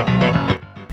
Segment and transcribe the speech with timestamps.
[0.00, 0.39] Ha ha ha.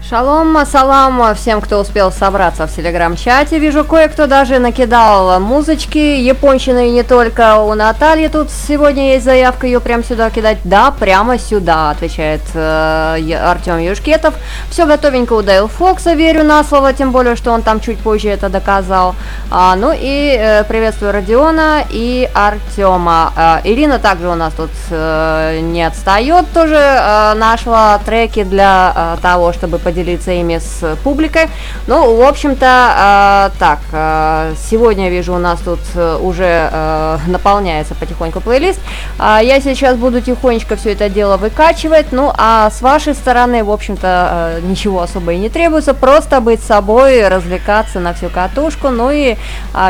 [0.09, 3.59] Шалом, салам всем, кто успел собраться в телеграм-чате.
[3.59, 7.57] Вижу, кое-кто даже накидал музычки, японщины и не только.
[7.57, 10.59] У Натальи тут сегодня есть заявка, ее прямо сюда кидать.
[10.63, 14.35] Да, прямо сюда, отвечает э, Артем Юшкетов.
[14.69, 18.29] Все готовенько у Дейл Фокса, верю на слово, тем более, что он там чуть позже
[18.29, 19.13] это доказал.
[19.51, 23.33] А, ну и э, приветствую Родиона и Артема.
[23.35, 29.21] Э, Ирина также у нас тут э, не отстает, тоже э, нашла треки для э,
[29.21, 31.47] того, чтобы поделиться поделиться ими с публикой.
[31.87, 37.95] Ну, в общем-то, э, так, э, сегодня вижу у нас тут э, уже э, наполняется
[37.95, 38.79] потихоньку плейлист.
[39.19, 42.11] Э, я сейчас буду тихонечко все это дело выкачивать.
[42.11, 45.95] Ну, а с вашей стороны, в общем-то, э, ничего особо и не требуется.
[45.95, 48.89] Просто быть собой, развлекаться на всю катушку.
[48.89, 49.35] Ну и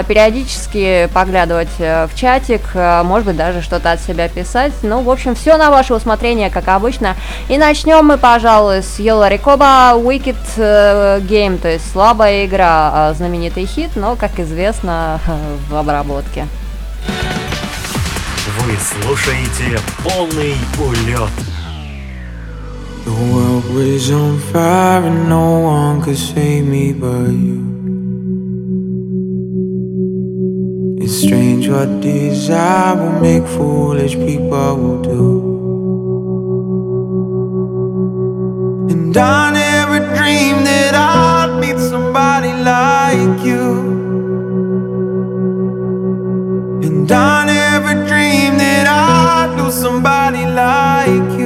[0.07, 2.61] периодически поглядывать в чатик,
[3.03, 4.73] может быть, даже что-то от себя писать.
[4.83, 7.15] Ну, в общем, все на ваше усмотрение, как обычно.
[7.49, 13.13] И начнем мы, пожалуй, с Йола Рикоба Wicked э, Game, то есть слабая игра, а
[13.13, 15.19] знаменитый хит, но, как известно,
[15.69, 16.47] в обработке.
[18.59, 21.31] Вы слушаете полный улет.
[23.05, 27.77] The world was on fire and no one could save me but you.
[30.99, 35.46] It's strange what desire will make foolish people will do.
[38.91, 43.65] And I never dreamed that I'd meet somebody like you.
[46.85, 51.36] And I never dreamed that I'd lose somebody like you.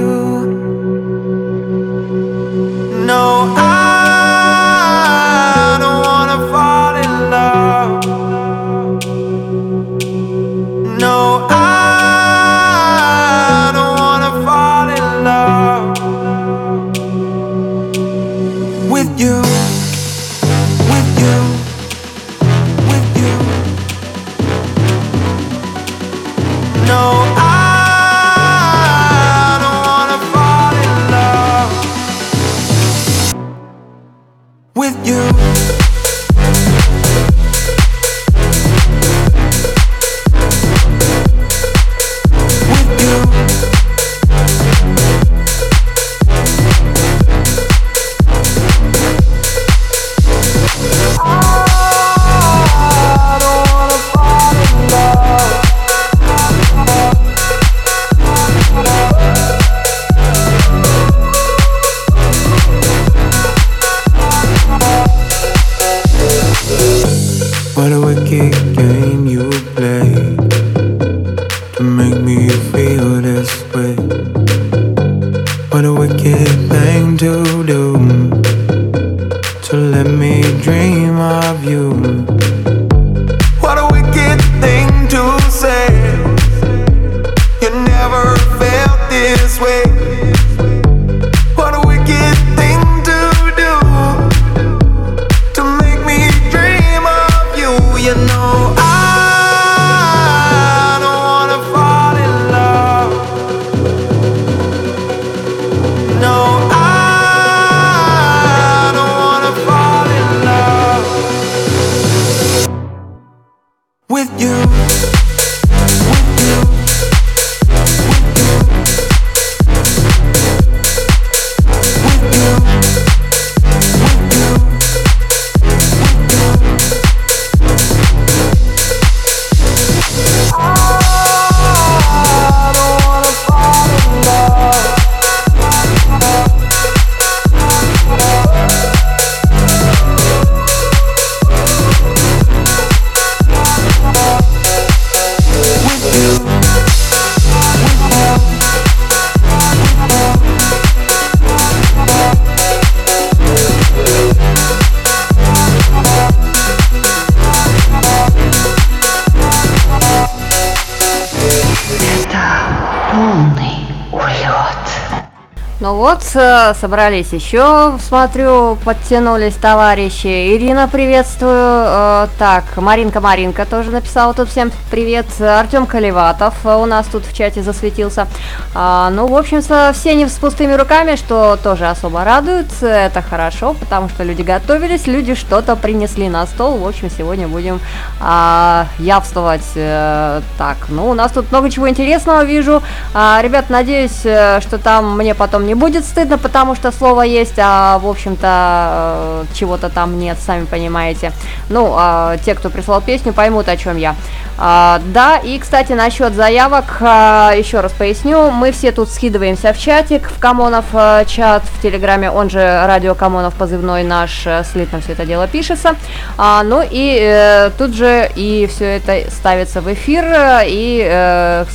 [166.81, 170.55] Собрались еще, смотрю, подтянулись товарищи.
[170.55, 171.51] Ирина, приветствую.
[171.53, 175.27] Э, Так, Маринка Маринка тоже написала тут всем привет.
[175.39, 178.27] Артем Каливатов у нас тут в чате засветился.
[178.73, 182.65] А, Ну, в общем, со- все не с пустыми руками, что тоже особо радует.
[182.81, 186.77] Это хорошо, потому что люди готовились, люди что-то принесли на стол.
[186.79, 187.79] В общем, сегодня будем
[188.21, 189.65] а, явствовать.
[189.75, 192.83] э, Так, ну, у нас тут много чего интересного вижу.
[193.13, 197.55] А, Ребят, надеюсь, э, что там мне потом не будет стыдно, потому что слово есть,
[197.57, 201.31] а в общем-то э, чего-то там нет, сами понимаете.
[201.69, 204.15] Ну, а те, кто прислал песню, поймут, о чем я.
[204.63, 209.79] А, да, и, кстати, насчет заявок, а, еще раз поясню, мы все тут скидываемся в
[209.79, 215.01] чатик, в Камонов а, чат, в Телеграме, он же Радио Камонов позывной наш, э, слитно
[215.01, 215.95] все это дело пишется.
[216.37, 220.25] А, ну и э, тут же и все это ставится в эфир,
[220.67, 221.65] и э,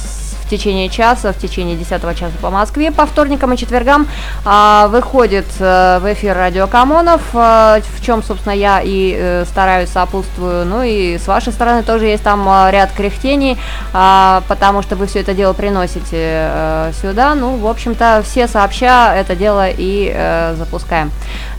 [0.47, 4.07] в течение часа, в течение 10 часа по Москве по вторникам и четвергам
[4.45, 9.91] а, выходит а, в эфир Радио Камонов, а, в чем, собственно, я и а, стараюсь
[9.91, 10.65] сопутствую.
[10.65, 13.59] Ну и с вашей стороны тоже есть там а, ряд кряхтений,
[13.93, 17.35] а, потому что вы все это дело приносите а, сюда.
[17.35, 21.11] Ну, в общем-то, все сообща это дело и а, запускаем.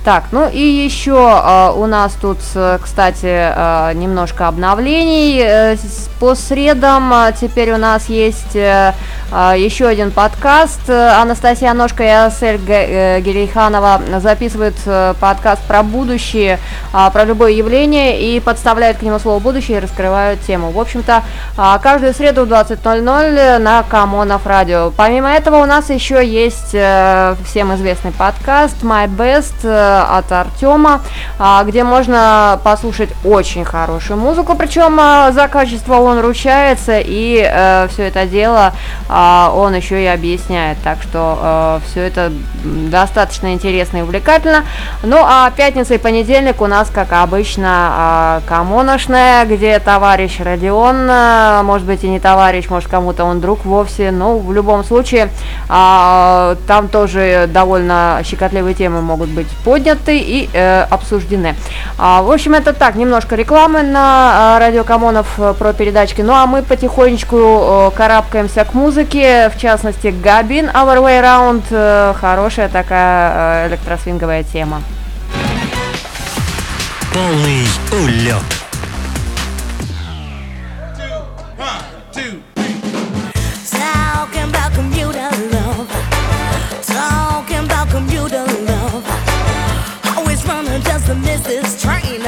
[0.07, 2.38] Так, ну и еще э, у нас тут,
[2.81, 5.42] кстати, э, немножко обновлений.
[5.44, 5.75] Э,
[6.22, 8.94] по средам э, теперь у нас есть э,
[9.31, 10.89] э, еще один подкаст.
[10.89, 16.59] Анастасия Ножка и Асель Гелейханова записывают э, подкаст про будущее,
[16.94, 20.71] э, про любое явление и подставляют к нему слово будущее и раскрывают тему.
[20.71, 21.24] В общем-то,
[21.57, 24.91] э, каждую среду в 20.00 на Камонов радио.
[24.95, 31.01] Помимо этого у нас еще есть э, всем известный подкаст My Best от Артема,
[31.65, 34.97] где можно послушать очень хорошую музыку, причем
[35.33, 38.66] за качество он ручается, и э, все это дело
[39.09, 42.31] а, он еще и объясняет, так что э, все это
[42.63, 44.63] достаточно интересно и увлекательно.
[45.03, 51.87] Ну а пятница и понедельник у нас, как обычно, комоношная, где товарищ Родион, э, может
[51.87, 55.29] быть и не товарищ, может кому-то он друг вовсе, но в любом случае
[55.67, 61.55] там тоже довольно щекотливые темы могут быть подняты и э, обсуждены.
[61.97, 66.21] А, в общем, это так, немножко рекламы на радио Камонов про передачки.
[66.21, 67.91] Ну а мы потихонечку э,
[68.57, 74.81] карабкаемся к музыке, в частности, Габин Our Way Around, э, хорошая такая э, электросвинговая тема.
[77.13, 78.44] Полный улет.
[91.07, 92.21] to miss this train.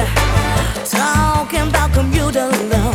[0.86, 2.89] Talking about commuter love.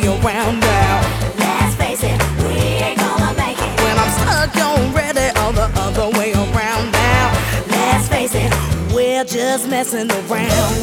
[0.00, 1.00] Way around now.
[1.38, 2.54] Let's face it, we
[2.84, 3.80] ain't gonna make it.
[3.80, 7.32] When I'm stuck, you're ready all the other way around now.
[7.68, 8.52] Let's face it,
[8.94, 10.74] we're just messing around,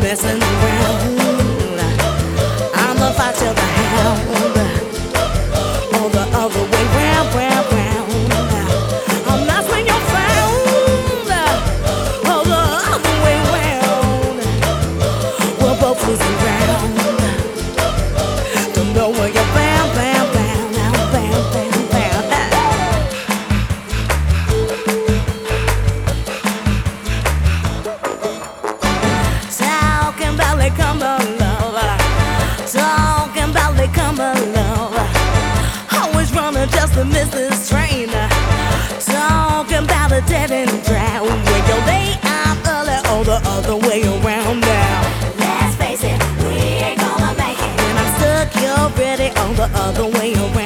[0.00, 1.20] messing around.
[2.74, 4.61] I'm the fox, you're the hound,
[49.82, 50.61] other way around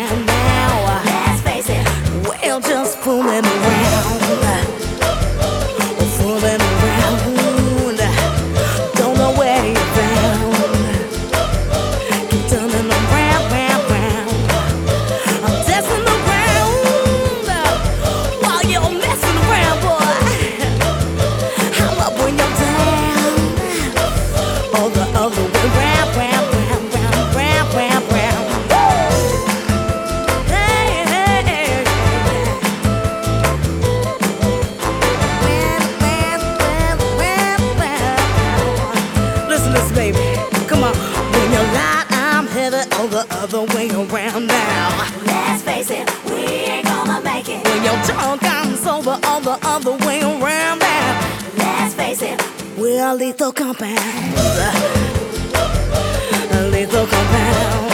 [50.04, 51.20] way around now.
[51.56, 52.42] Let's face it,
[52.76, 53.98] We're a lethal compound.
[56.72, 57.85] Lethal compound.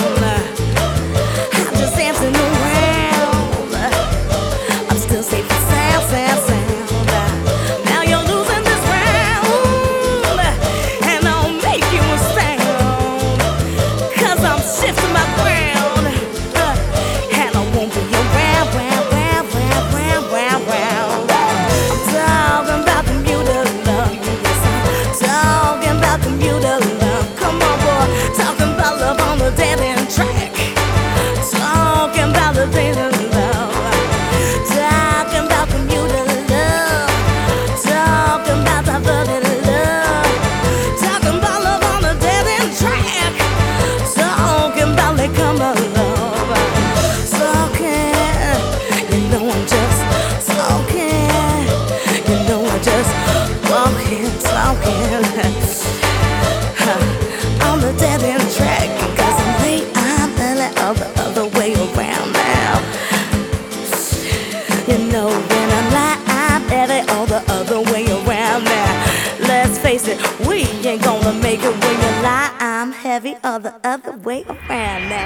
[30.14, 30.51] track.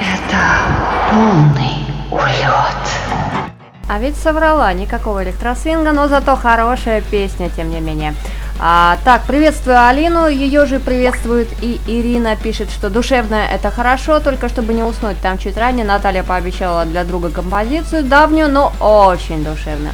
[0.01, 3.53] Это полный улет.
[3.87, 8.15] А ведь соврала, никакого электросвинга, но зато хорошая песня, тем не менее.
[8.59, 14.49] А, так, приветствую Алину, ее же приветствует и Ирина, пишет, что душевная это хорошо, только
[14.49, 15.21] чтобы не уснуть.
[15.21, 19.93] Там чуть ранее Наталья пообещала для друга композицию давнюю, но очень душевная.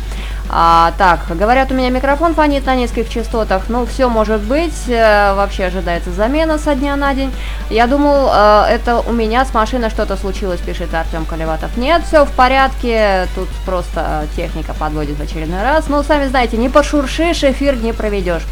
[0.54, 3.64] А, так, говорят, у меня микрофон фонит на низких частотах.
[3.68, 4.86] Ну, все может быть.
[4.86, 7.32] Э, вообще ожидается замена со дня на день.
[7.70, 11.74] Я думал, э, это у меня с машиной что-то случилось, пишет Артем Колеватов.
[11.78, 13.28] Нет, все в порядке.
[13.34, 15.88] Тут просто техника подводит в очередной раз.
[15.88, 18.42] Ну, сами знаете, не пошуршишь, эфир не проведешь.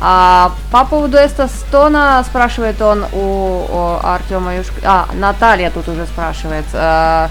[0.00, 4.72] А, по поводу Эстастона спрашивает он у, у Артема Юшк...
[4.84, 6.64] А, Наталья тут уже спрашивает.
[6.72, 7.28] А,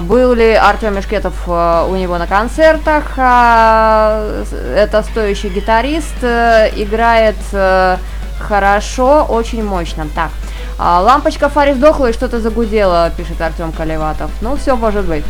[0.00, 3.14] был ли Артем Мешкетов а, у него на концертах?
[3.16, 4.44] А,
[4.76, 7.96] это стоящий гитарист, э, играет э,
[8.38, 10.06] хорошо, очень мощно.
[10.14, 10.30] Так,
[10.78, 14.30] лампочка в фаре сдохла и что-то загудело, пишет Артем Каливатов.
[14.40, 15.24] Ну, все может быть.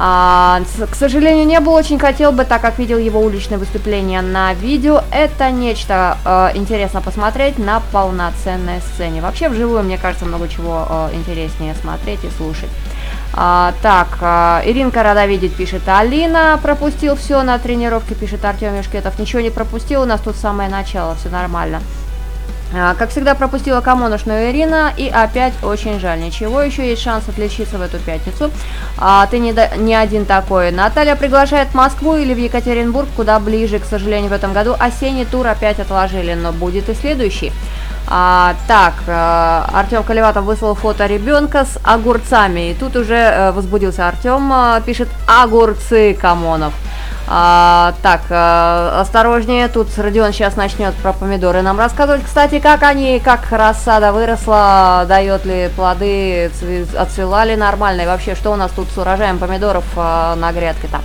[0.00, 4.54] А, к сожалению, не был, очень хотел бы, так как видел его уличное выступление на
[4.54, 5.02] видео.
[5.10, 9.20] Это нечто э, интересно посмотреть на полноценной сцене.
[9.20, 12.70] Вообще, вживую, мне кажется, много чего э, интереснее смотреть и слушать.
[13.32, 16.58] А, так, а, Иринка рада видеть, пишет Алина.
[16.62, 19.18] Пропустил все на тренировке, пишет Артем Юшкетов.
[19.18, 21.80] Ничего не пропустил, у нас тут самое начало, все нормально.
[22.74, 26.20] А, как всегда, пропустила коммуношную Ирина, и опять очень жаль.
[26.20, 28.50] Ничего, еще есть шанс отличиться в эту пятницу.
[28.98, 30.70] А, ты не, до, не один такой.
[30.70, 34.74] Наталья приглашает в Москву или в Екатеринбург, куда ближе, к сожалению, в этом году.
[34.78, 37.52] Осенний тур опять отложили, но будет и следующий.
[38.10, 42.70] А, так, э, Артем Колеватов выслал фото ребенка с огурцами.
[42.70, 46.72] И тут уже э, возбудился Артем, э, пишет огурцы Камонов.
[47.30, 52.24] А, так, а, осторожнее, тут Родион сейчас начнет про помидоры нам рассказывать.
[52.24, 56.50] Кстати, как они, как рассада выросла, дает ли плоды,
[56.96, 61.00] отцвела ли нормально, и вообще, что у нас тут с урожаем помидоров а, на грядке-то.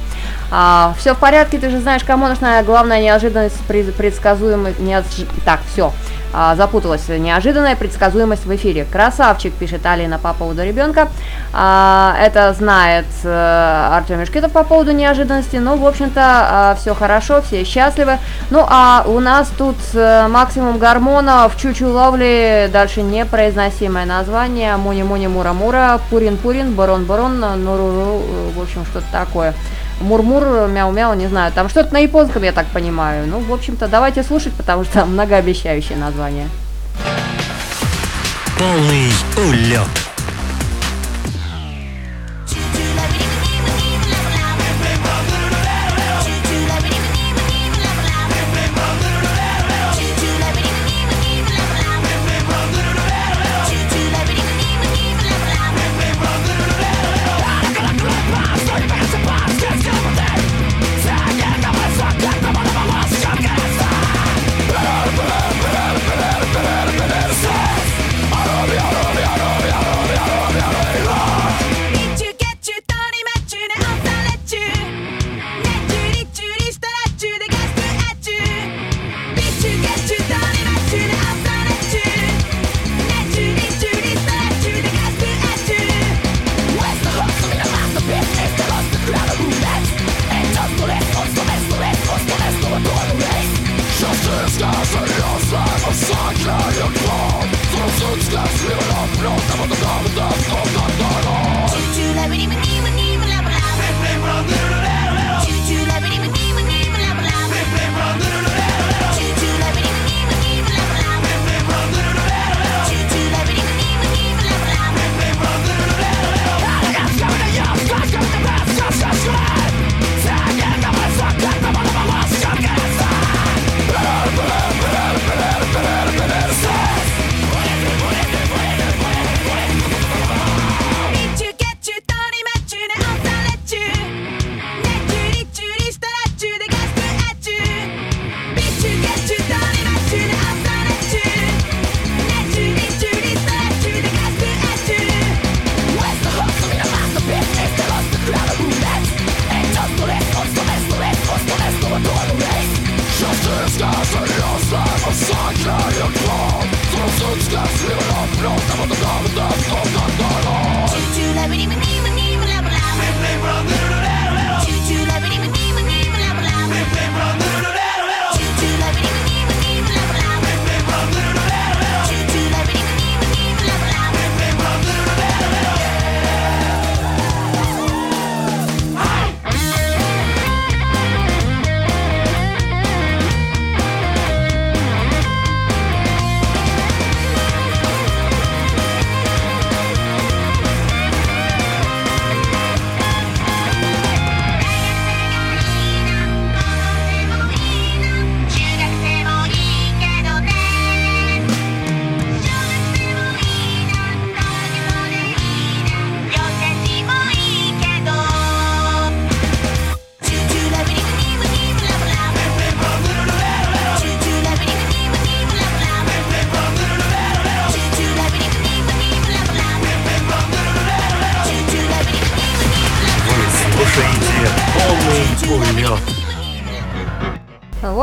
[0.51, 5.01] А, все в порядке, ты же знаешь, коммуношная главная неожиданность, предсказуемость, не...
[5.45, 5.91] так, все,
[6.33, 7.07] а, запуталась.
[7.07, 8.85] Неожиданная предсказуемость в эфире.
[8.91, 11.09] Красавчик, пишет Алина по поводу ребенка.
[11.53, 15.57] А, это знает а, Артем Мешкитов по поводу неожиданности.
[15.57, 18.17] Ну, в общем-то, а, все хорошо, все счастливы.
[18.49, 24.75] Ну, а у нас тут а, максимум гормонов, чучу ловли, дальше непроизносимое название.
[24.77, 28.23] Муни-муни, мура-мура, пурин-пурин, барон-барон, нуруру,
[28.55, 29.53] в общем, что-то такое.
[30.03, 33.25] Мурмур, мяу-мяу, не знаю, там что-то на японском, я так понимаю.
[33.27, 36.49] Ну, в общем-то, давайте слушать, потому что многообещающее название.
[38.57, 40.12] Полный улет.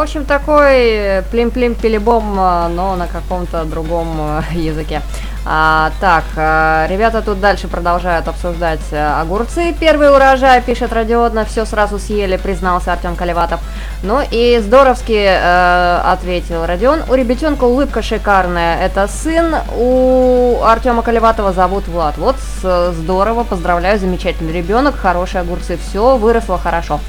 [0.01, 5.03] В общем, такой плим-плим-пилибом, э, но на каком-то другом э, языке.
[5.45, 6.25] А, так,
[6.91, 9.75] ребята тут дальше продолжают обсуждать огурцы.
[9.79, 13.61] Первый урожай, пишет Радиодна, все сразу съели, признался Артем Колеватов.
[14.03, 17.03] Ну и здоровски э, ответил Родион.
[17.07, 18.81] У ребятенка улыбка шикарная.
[18.81, 22.17] Это сын, у Артема Колеватова зовут Влад.
[22.17, 27.01] Вот здорово, поздравляю, замечательный ребенок, хорошие огурцы, все выросло хорошо.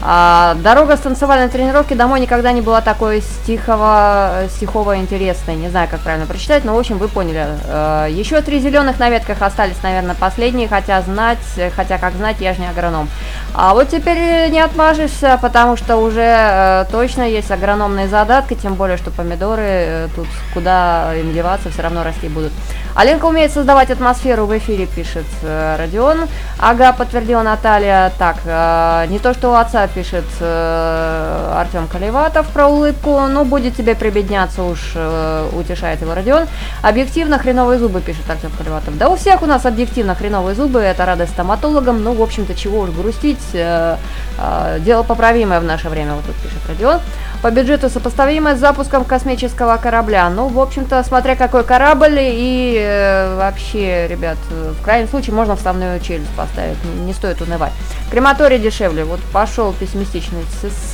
[0.00, 5.56] А, дорога с танцевальной тренировки домой никогда не была такой стихово, стихово интересной.
[5.56, 7.46] Не знаю, как правильно прочитать, но в общем вы поняли.
[7.66, 11.38] А, еще три зеленых на ветках остались, наверное, последние, хотя знать,
[11.74, 13.08] хотя как знать, я же не агроном.
[13.54, 18.96] А вот теперь не отмажешься, потому что уже э, точно есть агрономные задатки, тем более,
[18.98, 22.52] что помидоры э, тут куда им деваться, все равно расти будут.
[22.94, 26.28] Аленка умеет создавать атмосферу в эфире, пишет э, Родион.
[26.58, 28.12] Ага, подтвердила Наталья.
[28.18, 33.20] Так, э, не то, что у отца пишет э, Артем Каливатов про улыбку.
[33.26, 36.46] Ну, будет тебе прибедняться уж, э, утешает его Родион.
[36.82, 38.96] Объективно хреновые зубы, пишет Артем Каливатов.
[38.98, 42.02] Да у всех у нас объективно хреновые зубы, это радость стоматологам.
[42.02, 43.38] Ну, в общем-то, чего уж грустить.
[43.52, 43.96] Э,
[44.38, 47.00] э, дело поправимое в наше время, вот тут пишет Родион.
[47.40, 50.28] По бюджету сопоставимое с запуском космического корабля.
[50.28, 56.00] Ну, в общем-то, смотря какой корабль и э, вообще, ребят, в крайнем случае можно вставную
[56.00, 57.72] челюсть поставить, не, не стоит унывать.
[58.10, 60.42] Крематорий дешевле, вот пошел пессимистичный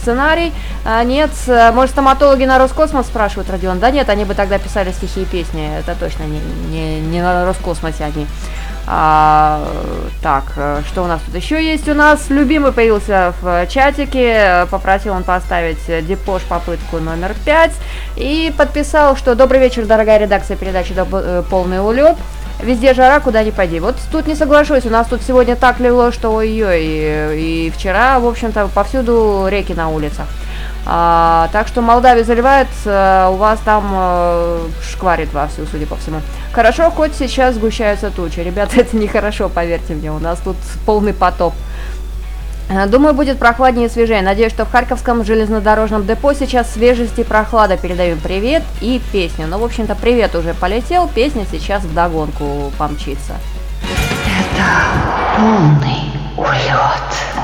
[0.03, 0.53] сценарий.
[0.85, 1.31] А, нет,
[1.73, 3.79] может стоматологи на Роскосмос спрашивают, Родион?
[3.79, 7.47] Да нет, они бы тогда писали стихи и песни, это точно не, не, не на
[7.47, 8.27] Роскосмосе они.
[8.87, 9.67] А,
[10.23, 10.45] так,
[10.87, 11.89] что у нас тут еще есть?
[11.89, 17.73] У нас любимый появился в чатике, попросил он поставить Депош попытку номер 5
[18.17, 20.95] и подписал, что добрый вечер, дорогая редакция передачи
[21.51, 22.17] «Полный улет».
[22.63, 23.81] Везде жара, куда ни пойди.
[23.81, 28.21] Вот тут не соглашусь, у нас тут сегодня так лило, что ой-ой, и, и вчера,
[28.21, 30.27] в общем-то, повсюду реки на улицах.
[30.87, 36.21] А, так что Молдавия заливает, а, у вас там а, шкварит вовсю, судя по всему.
[36.53, 38.41] Хорошо, хоть сейчас сгущаются тучи.
[38.41, 41.55] Ребята, это нехорошо, поверьте мне, у нас тут полный потоп.
[42.69, 44.23] Э, думаю, будет прохладнее и свежее.
[44.23, 47.77] Надеюсь, что в Харьковском железнодорожном депо сейчас свежесть и прохлада.
[47.77, 49.47] Передаю привет и песню.
[49.47, 53.35] Ну, в общем-то, привет уже полетел, песня сейчас в догонку помчится.
[54.25, 57.44] Это полный улет.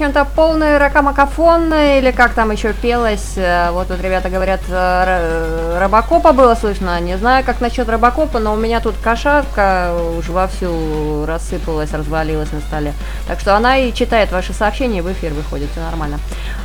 [0.00, 3.34] общем-то, полный ракамакафон, или как там еще пелось.
[3.36, 6.98] э, Вот тут ребята говорят, э, Робокопа было слышно.
[7.00, 12.60] Не знаю, как насчет Робокопа, но у меня тут кошатка уже вовсю рассыпалась, развалилась на
[12.60, 12.94] столе.
[13.28, 16.18] Так что она и читает ваши сообщения, в эфир выходит, все нормально.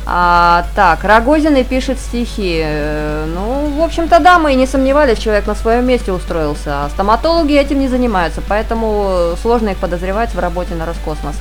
[0.06, 2.62] А, так, Рогозин и пишет стихи.
[2.64, 6.84] Э, Ну, в общем-то, да, мы и не сомневались, человек на своем месте устроился.
[6.84, 11.36] А стоматологи этим не занимаются, поэтому сложно их подозревать в работе на Роскосмос.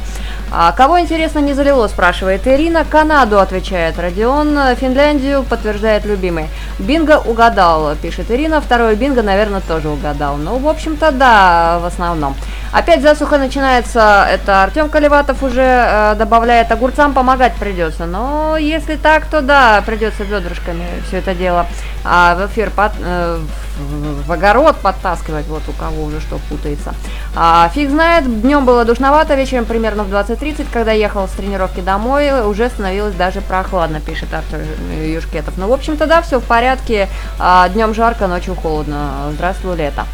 [0.57, 2.85] А кого, интересно, не залило, спрашивает Ирина.
[2.85, 4.57] Канаду, отвечает Родион.
[4.77, 6.47] Финляндию, подтверждает любимый.
[6.79, 8.61] Бинго угадал, пишет Ирина.
[8.61, 10.37] Второй бинго, наверное, тоже угадал.
[10.37, 12.35] Ну, в общем-то, да, в основном.
[12.71, 14.25] Опять засуха начинается.
[14.31, 16.71] Это Артем Колеватов уже э, добавляет.
[16.71, 18.05] Огурцам помогать придется.
[18.05, 21.65] Но если так, то да, придется ведрышками все это дело
[22.05, 23.39] а, в эфир под, э,
[23.77, 26.93] в- огород подтаскивать, вот у кого уже что путается.
[27.35, 32.47] А, фиг знает, днем было душновато, вечером примерно в 20.30, когда ехал с тренировки домой,
[32.47, 34.59] уже становилось даже прохладно, пишет Артур
[35.03, 35.55] Юшкетов.
[35.57, 37.09] Ну, в общем-то, да, все в порядке,
[37.39, 39.31] а, днем жарко, ночью холодно.
[39.33, 40.05] Здравствуй, лето.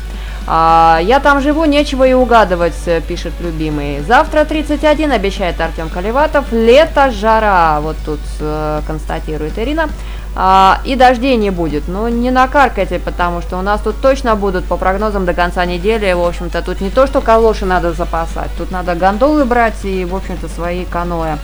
[0.48, 2.74] А, я там живу, нечего и угадывать,
[3.08, 4.02] пишет любимый.
[4.02, 6.52] Завтра 31, обещает Артем Колеватов.
[6.52, 9.88] Лето, жара, вот тут э, констатирует Ирина.
[10.36, 11.88] А, и дождей не будет.
[11.88, 16.12] Ну, не накаркайте, потому что у нас тут точно будут, по прогнозам, до конца недели.
[16.14, 18.50] В общем-то, тут не то, что калоши надо запасать.
[18.58, 21.38] Тут надо гондолы брать и, в общем-то, свои каноэ.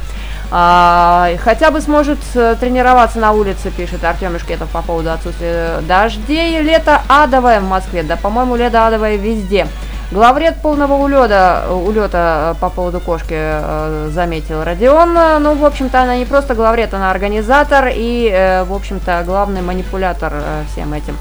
[0.50, 6.62] А, хотя бы сможет э, тренироваться на улице, пишет Артем Ишкетов по поводу отсутствия дождей.
[6.62, 9.68] Лето адовое в Москве, да, по-моему, лето адовое везде.
[10.10, 15.18] Главред полного улета, улета э, по поводу кошки э, заметил Родион.
[15.18, 19.62] Э, Ну, в общем-то, она не просто главред, она организатор и, э, в общем-то, главный
[19.62, 21.18] манипулятор э, всем этим.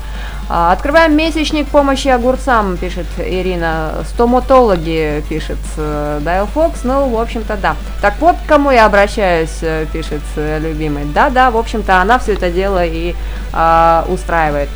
[0.49, 4.05] А, Открываем месячник помощи огурцам, пишет Ирина.
[4.15, 6.85] Стоматологи, пишет э, Дайл Фокс.
[6.85, 7.75] Ну, в общем-то, да.
[8.01, 11.07] Так вот, к кому я обращаюсь, э, пишет э, любимый.
[11.13, 13.17] Да-да, в общем-то, она все это дело и
[13.53, 14.69] а, устраивает.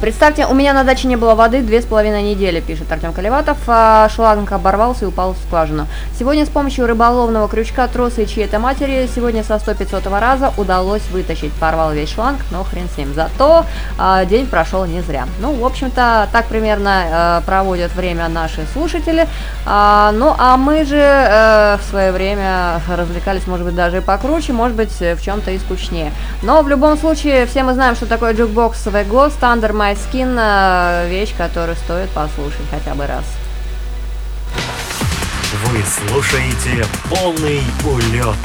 [0.00, 3.58] Представьте, у меня на даче не было воды две с половиной недели, пишет Артем Колеватов.
[3.66, 5.86] А шланг оборвался и упал в скважину.
[6.18, 11.52] Сегодня с помощью рыболовного крючка, троса и чьей-то матери сегодня со 100-500 раза удалось вытащить.
[11.54, 13.14] Порвал весь шланг, но хрен с ним.
[13.14, 13.64] Зато
[13.98, 15.26] а, день прошел не зря.
[15.40, 19.26] Ну, в общем-то, так примерно э, проводят время наши слушатели.
[19.64, 24.52] А, ну, а мы же э, в свое время развлекались, может быть, даже и покруче,
[24.52, 26.12] может быть, в чем-то и скучнее.
[26.42, 29.40] Но в любом случае, все мы знаем, что такое Jukebox The Ghost
[29.80, 33.24] Skin, э, вещь, которую стоит послушать хотя бы раз.
[35.64, 38.36] Вы слушаете полный улет.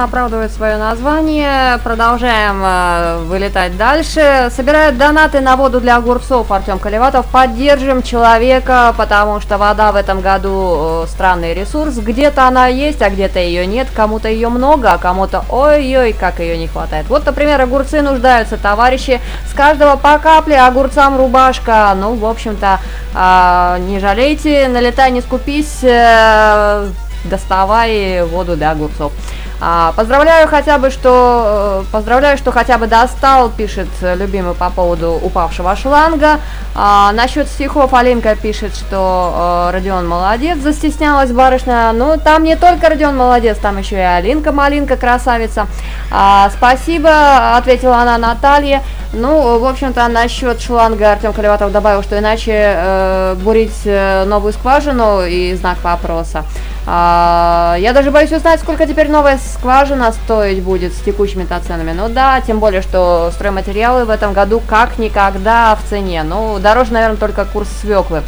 [0.00, 1.78] Оправдывает свое название.
[1.84, 4.50] Продолжаем э, вылетать дальше.
[4.54, 7.26] Собирают донаты на воду для огурцов Артем Колеватов.
[7.26, 11.96] Поддержим человека, потому что вода в этом году э, странный ресурс.
[11.96, 13.88] Где-то она есть, а где-то ее нет.
[13.94, 17.06] Кому-то ее много, а кому-то ой-ой, как ее не хватает.
[17.08, 19.20] Вот, например, огурцы нуждаются, товарищи.
[19.50, 21.92] С каждого по капле, огурцам рубашка.
[21.96, 22.80] Ну, в общем-то,
[23.14, 25.80] а, не жалейте, налетай, не скупись.
[25.82, 26.88] э,
[27.24, 29.12] доставай воду для огурцов.
[29.62, 34.70] А, поздравляю хотя бы, что э, поздравляю, что хотя бы достал, пишет э, любимый по
[34.70, 36.40] поводу упавшего шланга.
[36.74, 41.92] А, насчет стихов Алинка пишет, что э, Родион молодец, застеснялась барышня.
[41.92, 45.66] Ну, там не только Родион молодец, там еще и Алинка Малинка красавица.
[46.10, 48.82] А, спасибо, ответила она Наталье.
[49.12, 55.26] Ну, в общем-то, насчет шланга Артем Колеватов добавил, что иначе э, бурить э, новую скважину
[55.26, 56.44] и знак вопроса.
[56.86, 61.92] А, я даже боюсь узнать, сколько теперь новая скважина стоить будет с текущими-то ценами.
[61.92, 66.22] Ну да, тем более, что стройматериалы в этом году как никогда в цене.
[66.22, 68.22] Ну, дороже, наверное, только курс свеклы.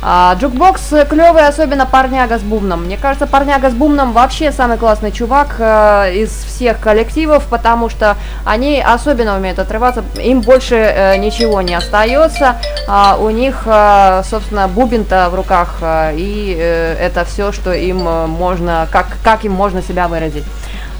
[0.00, 2.84] А, Jukebox клевый, особенно парняга с бубном.
[2.84, 8.16] Мне кажется, парняга с бубном вообще самый классный чувак э, из всех коллективов, потому что
[8.44, 12.56] они особенно умеют отрываться, им больше э, ничего не остается.
[12.86, 18.07] А, у них, э, собственно, бубен-то в руках, э, и э, это все, что им
[18.26, 20.44] можно, как, как им можно себя выразить.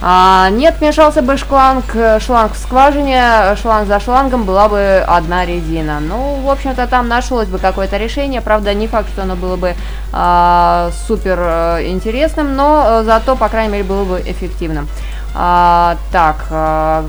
[0.01, 5.05] А, нет, мешался бы шланг, э, шланг в скважине, э, шланг за шлангом была бы
[5.05, 5.99] одна резина.
[5.99, 9.75] Ну, в общем-то, там нашлось бы какое-то решение, правда, не факт, что оно было бы
[10.13, 14.89] а, супер э, интересным, но э, зато, по крайней мере, было бы эффективным.
[15.35, 17.05] А, так, а,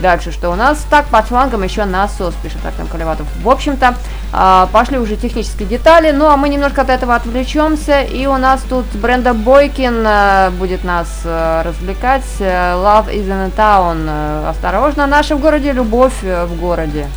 [0.00, 0.86] Дальше что у нас?
[0.88, 3.26] Так, под шлангом еще насос, пишет Артем Колеватов.
[3.42, 3.96] В общем-то,
[4.32, 8.62] а, пошли уже технические детали, ну а мы немножко от этого отвлечемся, и у нас
[8.68, 12.24] тут Бренда Бойкин э, будет нас э, развлекать.
[12.38, 14.48] Э, Love is in a town.
[14.48, 17.08] Осторожно, наши в городе, любовь в городе.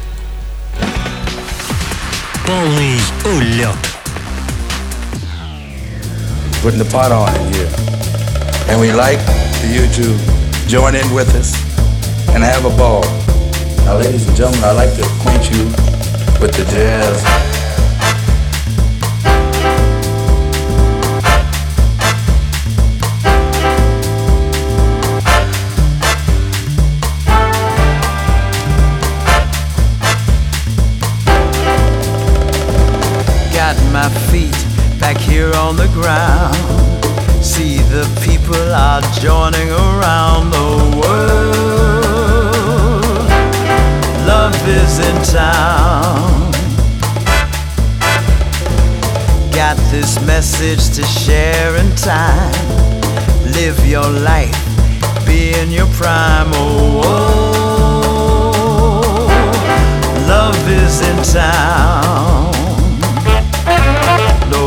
[2.46, 3.76] Полный улет.
[6.62, 7.68] putting the pot on here.
[8.70, 9.20] And we like
[9.60, 11.71] for you to join in with us
[12.34, 13.04] and have a ball.
[13.86, 15.66] Now, ladies and gentlemen, I'd like to acquaint you
[16.40, 17.52] with the jazz.
[33.92, 34.52] my feet
[35.00, 36.56] back here on the ground.
[37.44, 41.81] See the people are joining around the world.
[44.72, 46.52] Is in town.
[49.52, 52.54] Got this message to share in time.
[53.52, 54.56] Live your life,
[55.26, 56.52] be in your prime.
[56.54, 57.52] Oh, oh.
[60.26, 62.52] love is in town.
[64.50, 64.66] No,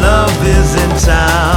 [0.00, 1.55] love is in town.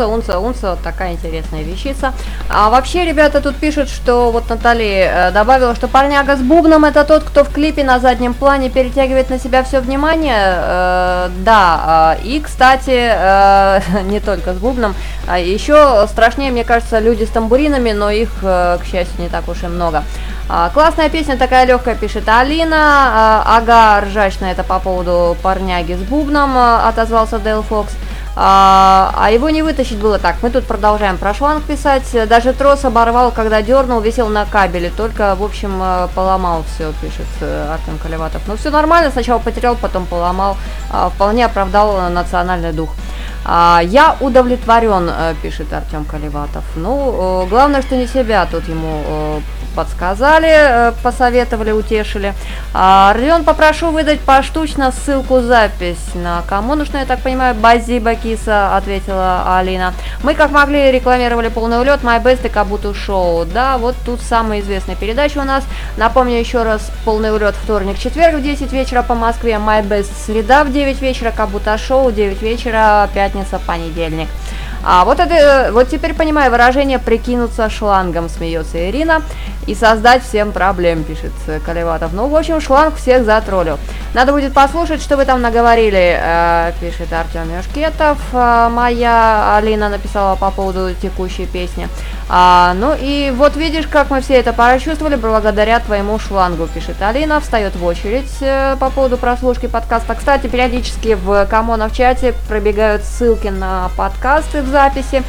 [0.00, 2.14] Тунца, Унца, Унца, вот такая интересная вещица.
[2.48, 7.04] А вообще, ребята тут пишут, что вот Натали э, добавила, что парняга с бубном это
[7.04, 10.38] тот, кто в клипе на заднем плане перетягивает на себя все внимание.
[10.38, 14.94] Э, да, э, и, кстати, не только с бубном,
[15.26, 19.62] а еще страшнее, мне кажется, люди с тамбуринами, но их, к счастью, не так уж
[19.62, 20.02] и много.
[20.48, 22.76] А, классная песня, такая легкая, пишет Алина.
[22.76, 27.92] А, ага, ржачная, это по поводу парняги с бубном, отозвался Дэл Фокс.
[28.42, 30.36] А, а его не вытащить было так.
[30.40, 32.10] Мы тут продолжаем про шланг писать.
[32.26, 34.90] Даже трос оборвал, когда дернул, висел на кабеле.
[34.96, 38.40] Только, в общем, э, поломал все, пишет э, Артем Колеватов.
[38.46, 40.56] Ну, все нормально, сначала потерял, потом поломал.
[40.90, 42.94] А, Вполне оправдал национальный дух.
[43.44, 46.64] А, Я удовлетворен, э, пишет Артем Колеватов.
[46.76, 49.40] Ну, э, главное, что не себя тут ему э,
[49.74, 52.34] подсказали, посоветовали, утешили.
[52.74, 59.56] А, Родион, попрошу выдать поштучно ссылку запись на коммунушную, я так понимаю, Базиба Киса, ответила
[59.56, 59.94] Алина.
[60.22, 63.44] Мы как могли рекламировали полный улет, My Best и Кабуту Шоу.
[63.44, 65.64] Да, вот тут самая известная передача у нас.
[65.96, 70.64] Напомню еще раз, полный улет вторник, четверг в 10 вечера по Москве, My Best среда
[70.64, 74.28] в 9 вечера, Кабута Шоу в 9 вечера, пятница, понедельник.
[74.82, 79.22] А вот это, вот теперь понимаю выражение «прикинуться шлангом», смеется Ирина,
[79.66, 81.32] и создать всем проблем, пишет
[81.64, 82.12] Колеватов.
[82.12, 83.78] Ну, в общем, шланг всех затроллил.
[84.14, 88.18] Надо будет послушать, что вы там наговорили, э, пишет Артем Юшкетов.
[88.32, 91.88] Э, моя Алина написала по поводу текущей песни.
[92.28, 97.40] А, ну и вот видишь, как мы все это прочувствовали благодаря твоему шлангу, пишет Алина.
[97.40, 100.14] Встает в очередь э, по поводу прослушки подкаста.
[100.16, 105.22] Кстати, периодически в Камона в чате пробегают ссылки на подкасты в записи.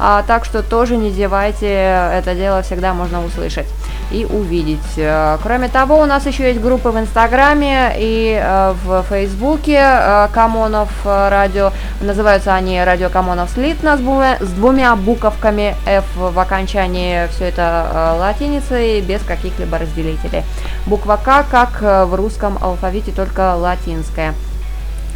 [0.00, 3.66] А, так что тоже не зевайте, это дело всегда можно услышать
[4.10, 4.78] и увидеть.
[4.96, 10.28] Э, Кроме того, у нас еще есть группы в Инстаграме и э, в Фейсбуке э,
[10.32, 11.72] Камонов радио.
[12.00, 17.26] Называются они Радио Камонов Слитно с двумя, с двумя буковками F в окончании.
[17.28, 20.44] Все это латиницей без каких-либо разделителей.
[20.86, 24.34] Буква К, как в русском алфавите, только латинская.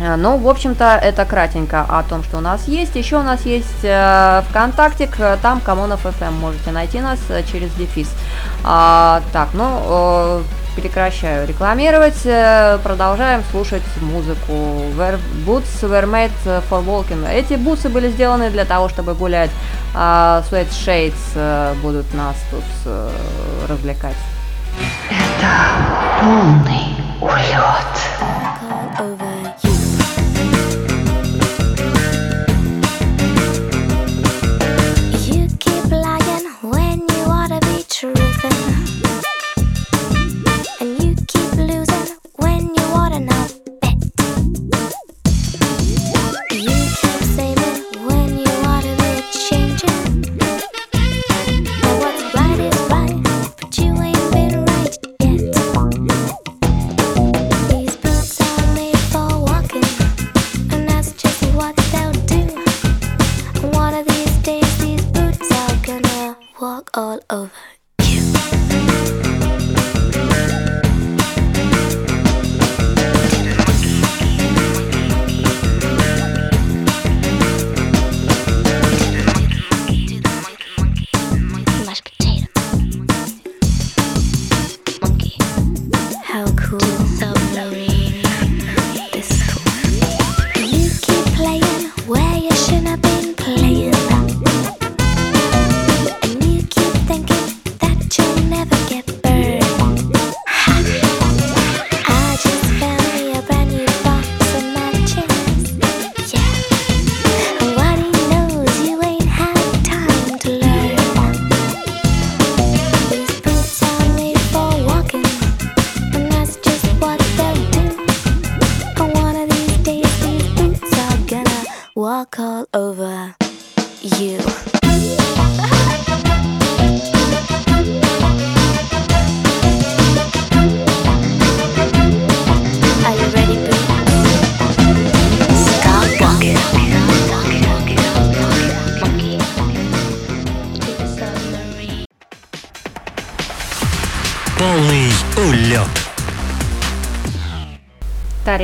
[0.01, 2.97] А, Ну, в общем-то, это кратенько о том, что у нас есть.
[2.97, 6.32] Еще у нас есть э, ВКонтакте, к- там Камонов FM.
[6.40, 8.09] Можете найти нас э, через дефис.
[8.64, 10.43] А, так, ну, э,
[10.76, 12.20] прекращаю рекламировать.
[12.24, 14.53] э, продолжаем слушать музыку.
[14.99, 16.32] Were- Boots were made
[16.70, 17.28] for walking.
[17.30, 19.51] Эти бутсы были сделаны для того, чтобы гулять.
[19.95, 23.11] А Sweat Shades э, будут нас тут э,
[23.68, 24.16] развлекать.
[25.11, 25.51] Это
[26.20, 27.93] полный улет.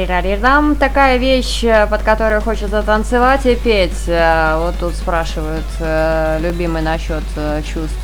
[0.07, 4.07] Тарирарирдам, такая вещь, э, под которую хочется танцевать и петь.
[4.07, 7.25] Э, Вот тут спрашивают, э, любимый насчет
[7.65, 7.97] чувств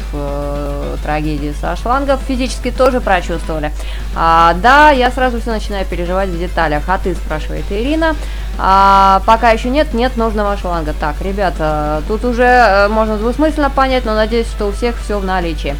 [1.02, 2.20] трагедии со шлангов.
[2.26, 3.72] Физически тоже прочувствовали.
[4.16, 6.84] А, да, я сразу все начинаю переживать в деталях.
[6.88, 8.14] А ты, спрашивает Ирина.
[8.58, 10.94] А, пока еще нет, нет нужного шланга.
[10.98, 15.76] Так, ребята, тут уже можно двусмысленно понять, но надеюсь, что у всех все в наличии.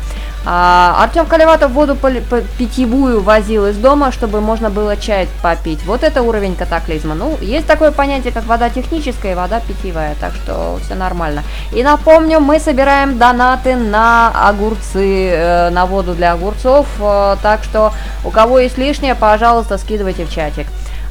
[0.46, 5.82] А, Артем Колеватов воду поли- по- питьевую возил из дома, чтобы можно было чай попить.
[5.84, 7.14] Вот это уровень катаклизма.
[7.14, 11.42] Ну, есть такое понятие, как вода техническая и вода питьевая, так что все нормально.
[11.72, 17.92] И напомню, мы собираем донаты на огурцы, э, на воду для огурцов, э, так что
[18.24, 20.66] у кого есть лишнее, пожалуйста, скидывайте в чатик.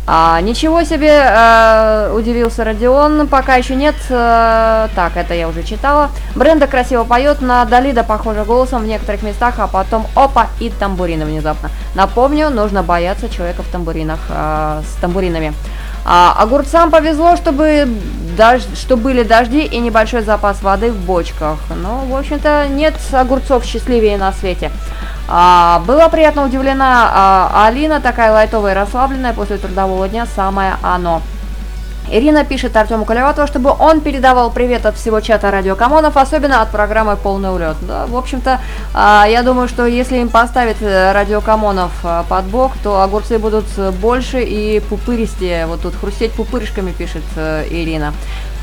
[0.05, 3.95] А, ничего себе, э, удивился Родион, пока еще нет.
[4.09, 6.09] э, так, это я уже читала.
[6.35, 11.23] Бренда красиво поет, на Далида похоже голосом в некоторых местах, а потом опа и тамбурины
[11.23, 11.69] внезапно.
[11.95, 15.53] Напомню, нужно бояться человека в тамбуринах, э, с тамбуринами.
[16.05, 17.87] А, огурцам повезло, чтобы
[18.37, 21.59] дож- что были дожди и небольшой запас воды в бочках.
[21.81, 24.69] Ну, в общем-то, нет огурцов счастливее на свете.
[25.27, 31.21] А, была приятно удивлена а, Алина, такая лайтовая и расслабленная после трудового дня, самое оно.
[32.11, 36.69] Ирина пишет Артему Колеватову, чтобы он передавал привет от всего чата Радио Камонов, особенно от
[36.69, 37.77] программы «Полный улет».
[37.81, 38.59] Да, в общем-то,
[38.93, 43.39] а, я думаю, что если им поставить э, Радио Камонов а, под бок, то огурцы
[43.39, 43.65] будут
[44.01, 45.65] больше и пупыристее.
[45.65, 48.13] Вот тут хрустеть пупырышками, пишет э, Ирина.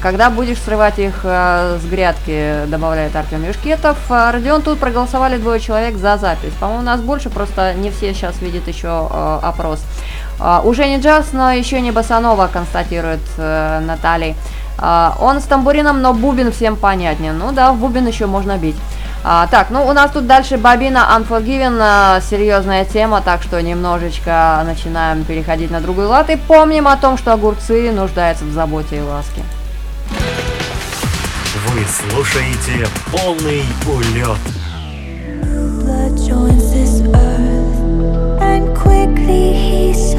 [0.02, 3.98] Когда будешь срывать их э, с грядки, добавляет Артем Юшкетов.
[4.08, 6.54] А, Родион, тут проголосовали двое человек за запись.
[6.58, 9.82] По-моему, нас больше, просто не все сейчас видят еще э, опрос.
[10.64, 14.34] Уже не джаз, но еще не басанова, констатирует э, Наталья.
[14.78, 17.32] Он с тамбурином, но бубен всем понятнее.
[17.32, 18.76] Ну да, в бубен еще можно бить.
[19.22, 25.24] А, так, ну у нас тут дальше Бобина Unforgiven, серьезная тема, так что немножечко начинаем
[25.24, 29.42] переходить на другой лад и помним о том, что огурцы нуждаются в заботе и ласке.
[31.68, 34.38] Вы слушаете полный улет.
[38.40, 40.09] and quickly he's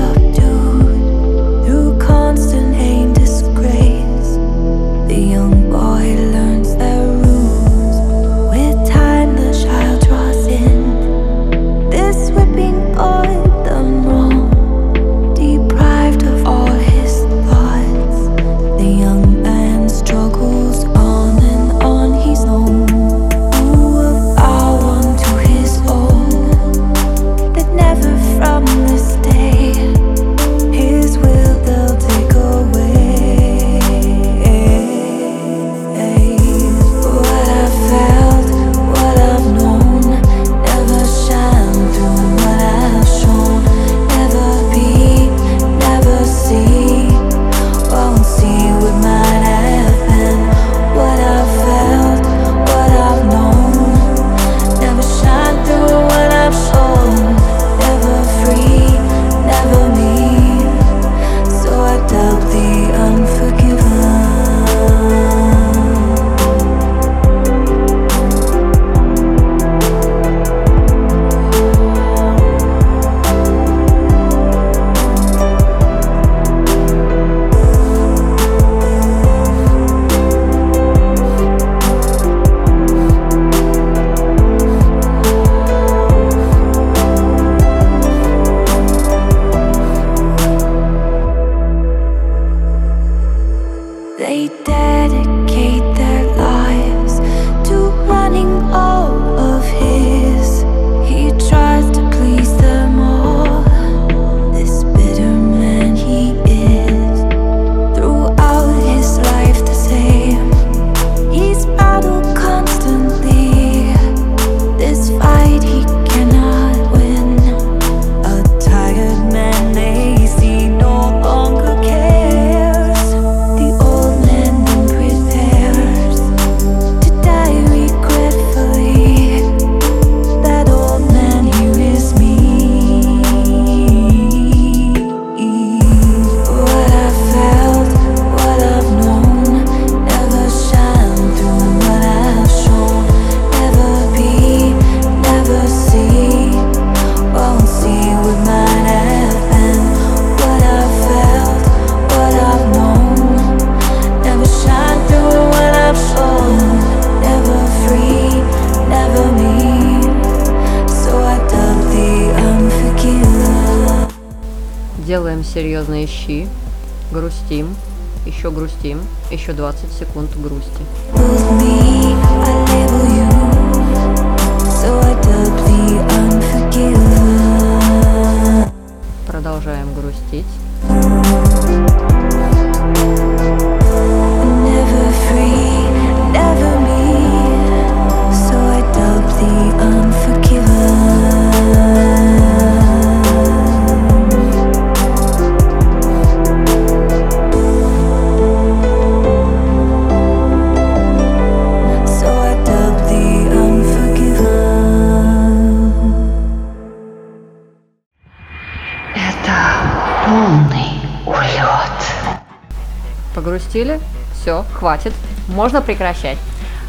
[213.42, 214.00] Погрустили?
[214.40, 215.14] Все, хватит.
[215.48, 216.38] Можно прекращать.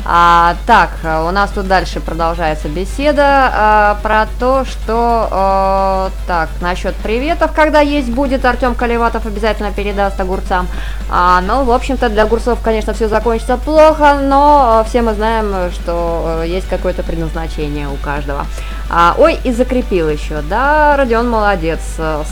[0.04, 6.50] А, так, а, у нас тут дальше продолжается беседа а, про то, что а, так
[6.60, 10.68] насчет приветов, когда есть будет, Артем Колеватов обязательно передаст огурцам.
[11.08, 16.42] А, ну, в общем-то, для огурцов, конечно, все закончится плохо, но все мы знаем, что
[16.44, 18.44] есть какое-то предназначение у каждого.
[18.90, 21.80] А, ой, и закрепил еще, да, Родион молодец,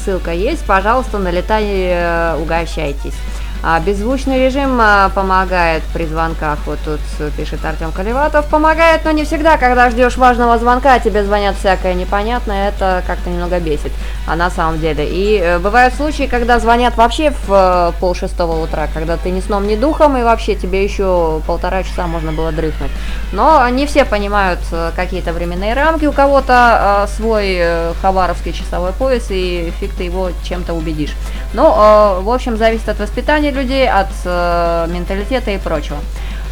[0.04, 3.14] ссылка есть, пожалуйста, налетай, э, угощайтесь.
[3.62, 7.00] А, беззвучный режим а, помогает при звонках, вот тут
[7.36, 8.46] пишет Артем Колеватов.
[8.46, 13.60] Помогает, но не всегда, когда ждешь важного звонка, тебе звонят всякое непонятное, это как-то немного
[13.60, 13.92] бесит,
[14.26, 15.06] а на самом деле.
[15.06, 19.40] И э, бывают случаи, когда звонят вообще в э, пол шестого утра, когда ты ни
[19.40, 22.90] сном, ни духом, и вообще тебе еще полтора часа можно было дрыхнуть.
[23.32, 27.60] Но не все понимают э, какие-то временные рамки, у кого-то свой
[28.00, 31.14] хабаровский часовой пояс, и фиг ты его чем-то убедишь.
[31.52, 35.98] Ну, в общем, зависит от воспитания людей, от э, менталитета и прочего.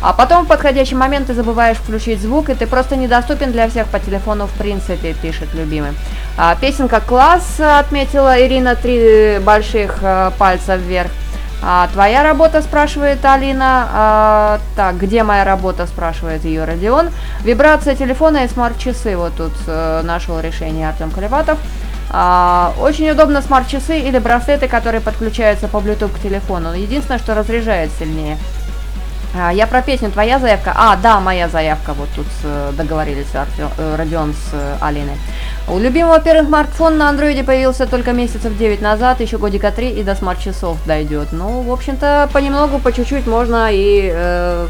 [0.00, 3.88] А потом в подходящий момент ты забываешь включить звук, и ты просто недоступен для всех
[3.88, 5.90] по телефону в принципе, пишет любимый.
[6.36, 11.10] А, песенка «Класс» отметила Ирина, три больших э, пальца вверх.
[11.60, 13.88] А, твоя работа, спрашивает Алина.
[13.92, 17.10] А, так, где моя работа, спрашивает ее Родион.
[17.42, 19.16] Вибрация телефона и смарт-часы.
[19.16, 21.58] Вот тут э, нашел решение Артем Колеватов.
[22.10, 26.72] А, очень удобно смарт-часы или браслеты, которые подключаются по Bluetooth к телефону.
[26.72, 28.38] Единственное, что разряжает сильнее.
[29.34, 30.72] А, Я про песню «Твоя заявка».
[30.74, 31.92] А, да, моя заявка.
[31.92, 35.16] Вот тут э, договорились Артё- э, Родион с э, Алиной.
[35.70, 40.02] У любимого первый смартфон на андроиде появился только месяцев 9 назад, еще годика 3 и
[40.02, 41.28] до смарт-часов дойдет.
[41.32, 44.66] Ну, в общем-то, понемногу, по чуть-чуть можно и э,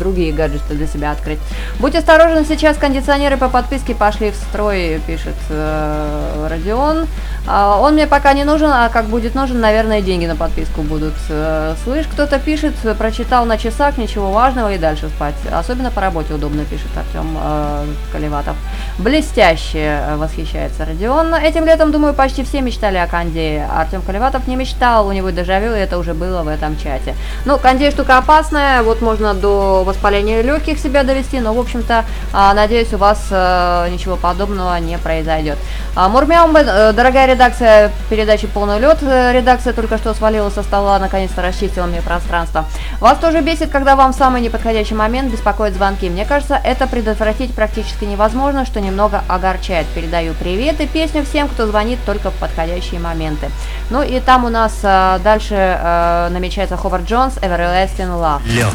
[0.00, 1.38] другие гаджеты для себя открыть.
[1.78, 7.06] Будь осторожен, сейчас кондиционеры по подписке пошли в строй, пишет э, Родион.
[7.46, 11.14] А, он мне пока не нужен, а как будет нужен, наверное, деньги на подписку будут.
[11.28, 15.34] Э, Слышь, кто-то пишет, прочитал на часах, ничего важного и дальше спать.
[15.52, 18.56] Особенно по работе удобно, пишет Артем э, Колеватов.
[18.98, 21.34] Блестяще э, восхищается Родион.
[21.34, 23.66] Этим летом, думаю, почти все мечтали о Канде.
[23.70, 27.14] Артем Колеватов не мечтал, у него дежавю, и это уже было в этом чате.
[27.44, 32.54] Ну, Кондей штука опасная, вот можно до воспаления легких себя довести, но, в общем-то, а,
[32.54, 35.58] надеюсь, у вас э, ничего подобного не произойдет.
[35.94, 40.98] А, Мурмяум, э, дорогая редакция передачи «Полный лед», э, редакция только что свалила со стола,
[40.98, 42.64] наконец-то расчистила мне пространство.
[43.00, 46.08] Вас тоже бесит, когда вам в самый неподходящий момент беспокоят звонки.
[46.08, 49.86] Мне кажется, это предотвратить практически невозможно, что немного огорчает.
[49.88, 53.50] Передаю привет и песню всем, кто звонит только в подходящие моменты.
[53.90, 58.42] Ну и там у нас э, дальше э, намечается Ховард Джонс «Everlasting Love».
[58.46, 58.74] Лед.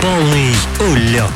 [0.00, 1.30] Полный улет.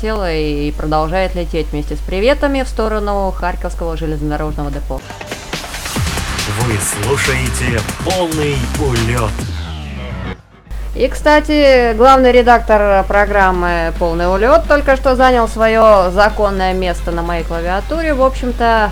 [0.00, 5.00] Пролетело и продолжает лететь вместе с приветами в сторону Харьковского железнодорожного депо.
[6.60, 9.30] Вы слушаете полный улет.
[10.96, 17.44] И, кстати, главный редактор программы «Полный улет» только что занял свое законное место на моей
[17.44, 18.12] клавиатуре.
[18.12, 18.90] В общем-то,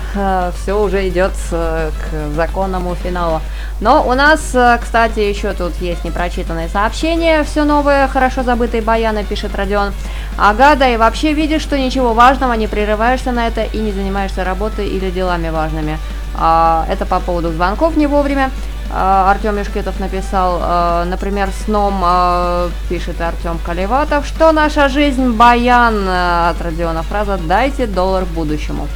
[0.61, 3.41] все уже идет э, к законному финалу.
[3.81, 7.43] Но у нас, э, кстати, еще тут есть непрочитанные сообщения.
[7.43, 9.93] Все новое, хорошо забытые баяны, пишет Родион.
[10.37, 14.43] Ага, да и вообще видишь, что ничего важного, не прерываешься на это и не занимаешься
[14.43, 15.97] работой или делами важными.
[16.37, 18.51] А, это по поводу звонков не вовремя.
[18.91, 26.07] А, Артем Мешкетов написал, э, например, сном, э, пишет Артем Каливатов, что наша жизнь баян
[26.09, 28.87] от Родиона фраза «дайте доллар будущему».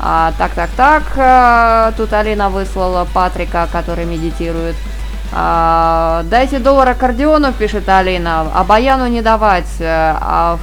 [0.00, 4.76] А, так, так, так, э, тут Алина выслала Патрика, который медитирует.
[5.32, 9.68] А, дайте доллар аккордеону, пишет Алина, а баяну не давать.
[9.80, 10.58] э, А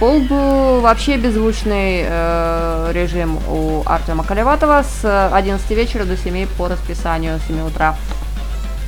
[0.00, 7.38] полбу вообще беззвучный э, режим у Артема Каливатова с 11 вечера до 7 по расписанию
[7.46, 7.94] 7 утра.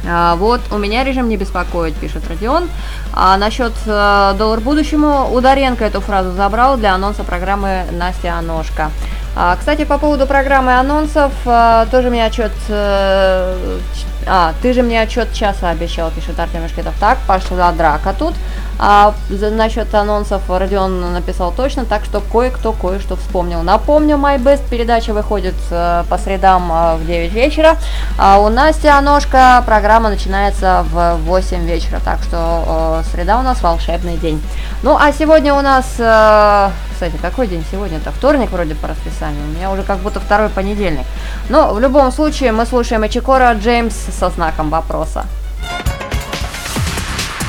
[0.08, 2.68] А, вот, у меня режим не беспокоит, пишет Родион.
[3.14, 8.90] А насчет э, доллар будущему, Ударенко эту фразу забрал для анонса программы Настя Аношка.
[9.34, 12.52] А, кстати, по поводу программы анонсов, э, тоже мне отчет...
[12.68, 16.94] ч- а, ты же мне отчет часа обещал, пишет Артем Мешкетов.
[17.00, 18.34] Так, пошла драка тут.
[18.78, 23.62] А насчет анонсов Родион написал точно, так что кое-кто кое-что вспомнил.
[23.62, 27.76] Напомню, My Best передача выходит э, по средам э, в 9 вечера,
[28.18, 34.16] а у Насти Аношка программа начинается в 8 вечера, так что среда у нас волшебный
[34.16, 34.42] день.
[34.82, 35.86] Ну, а сегодня у нас,
[37.02, 38.12] кстати, какой день сегодня-то?
[38.12, 41.04] Вторник вроде по расписанию, у меня уже как будто второй понедельник.
[41.48, 45.26] Но в любом случае мы слушаем Эчикора Джеймс со знаком вопроса.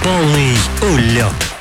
[0.03, 1.52] Полный улет.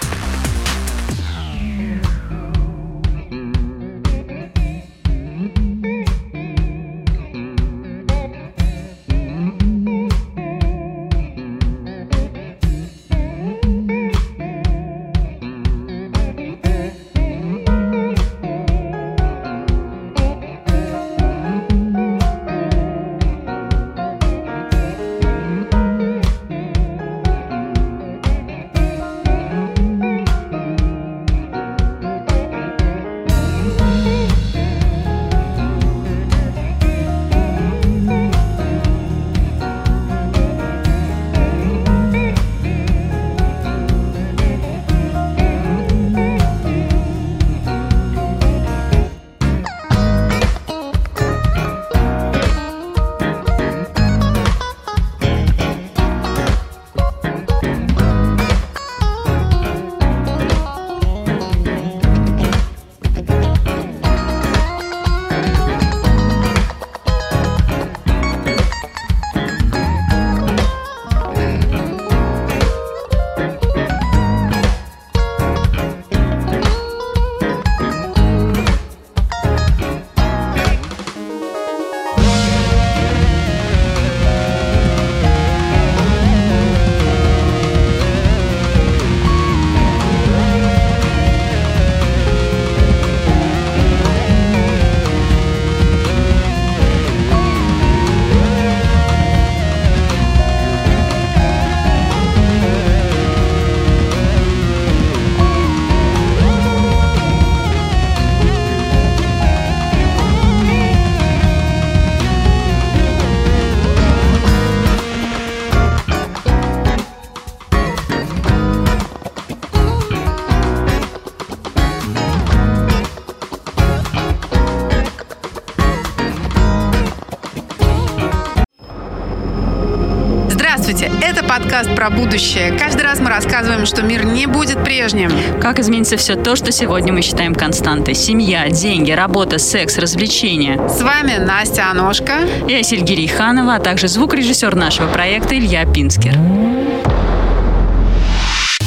[131.58, 132.72] Подкаст про будущее.
[132.78, 135.30] Каждый раз мы рассказываем, что мир не будет прежним.
[135.60, 138.14] Как изменится все то, что сегодня мы считаем константой.
[138.14, 140.80] Семья, деньги, работа, секс, развлечения.
[140.88, 142.48] С вами Настя Аношка.
[142.66, 146.38] Я Сильгирий Ханова, а также звукорежиссер нашего проекта Илья Пинскер.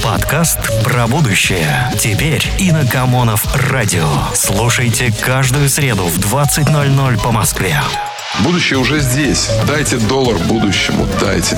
[0.03, 1.91] Подкаст про будущее.
[1.99, 4.09] Теперь и на Камонов радио.
[4.33, 7.79] Слушайте каждую среду в 20.00 по Москве.
[8.39, 9.51] Будущее уже здесь.
[9.67, 11.57] Дайте доллар будущему, дайте.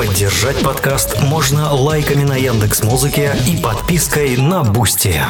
[0.00, 5.20] Поддержать подкаст можно лайками на Яндекс Музыке и подпиской на Boosty.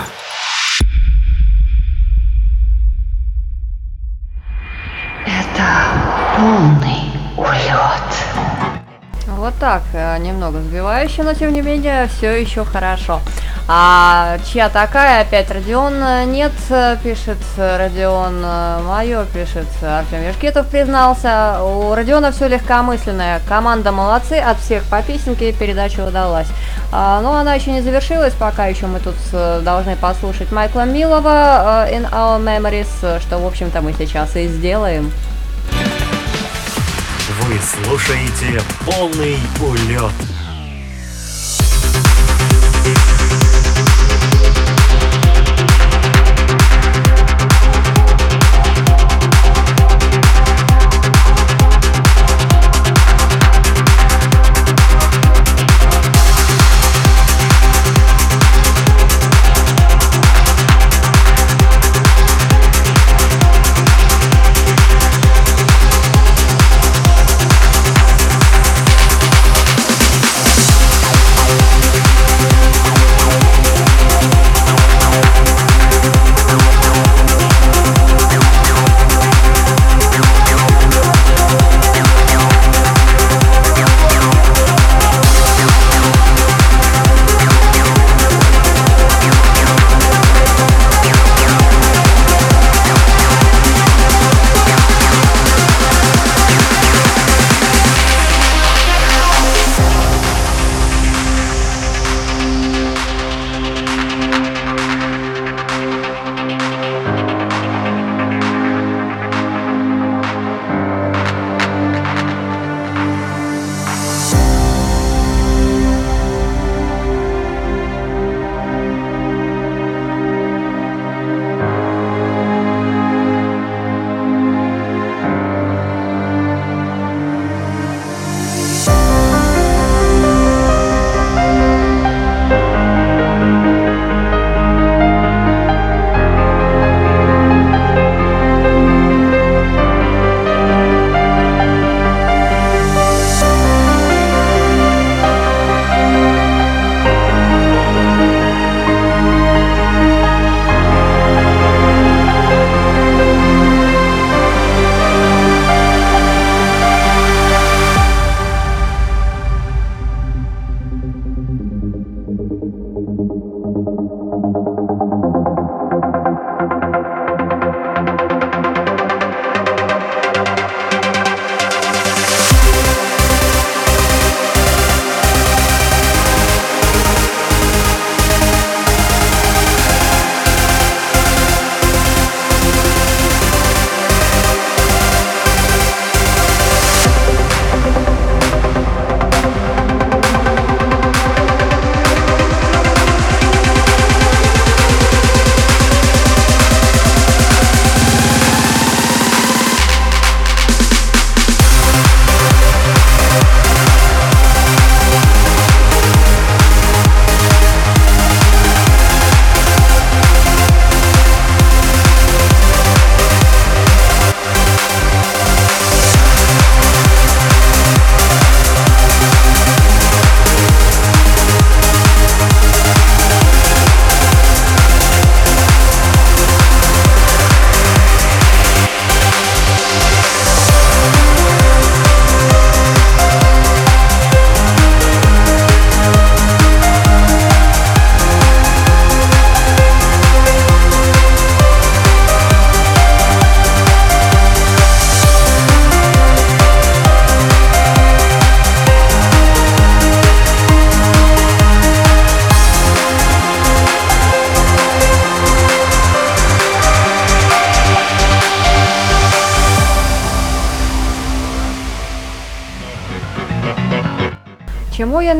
[5.26, 8.14] Это полный улет.
[9.26, 13.20] Вот так, э, немного сбивающе, но тем не менее все еще хорошо.
[13.66, 15.22] А чья такая?
[15.22, 16.52] Опять Родион э, нет,
[17.02, 18.42] пишет Родион
[18.84, 21.62] Мое, пишет Артем Яшкетов признался.
[21.62, 23.40] У Родиона все легкомысленное.
[23.48, 26.48] Команда молодцы, от всех по песенке передача удалась.
[26.92, 29.14] А, но она еще не завершилась, пока еще мы тут
[29.62, 35.12] должны послушать Майкла Милова In Our Memories, что, в общем-то, мы сейчас и сделаем.
[37.42, 40.12] Вы слушаете полный улет.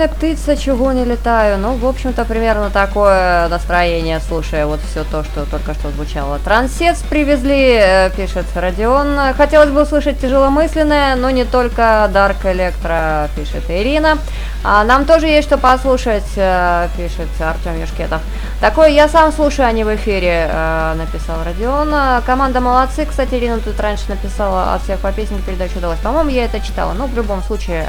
[0.00, 1.58] Чему я не птица, чего не летаю?
[1.58, 6.38] Ну, в общем-то, примерно такое настроение, слушая вот все то, что только что звучало.
[6.38, 9.34] Трансец привезли, э, пишет Родион.
[9.36, 14.16] Хотелось бы услышать тяжеломысленное, но не только Дарк Электро, пишет Ирина.
[14.64, 18.22] А нам тоже есть что послушать, э, пишет Артем Юшкетов.
[18.60, 21.94] Такое я сам слушаю, а не в эфире, э, написал Родион.
[22.24, 25.98] Команда молодцы, кстати, Ирина тут раньше написала от всех по песенке передачу удалось.
[25.98, 27.86] По-моему, я это читала, но в любом случае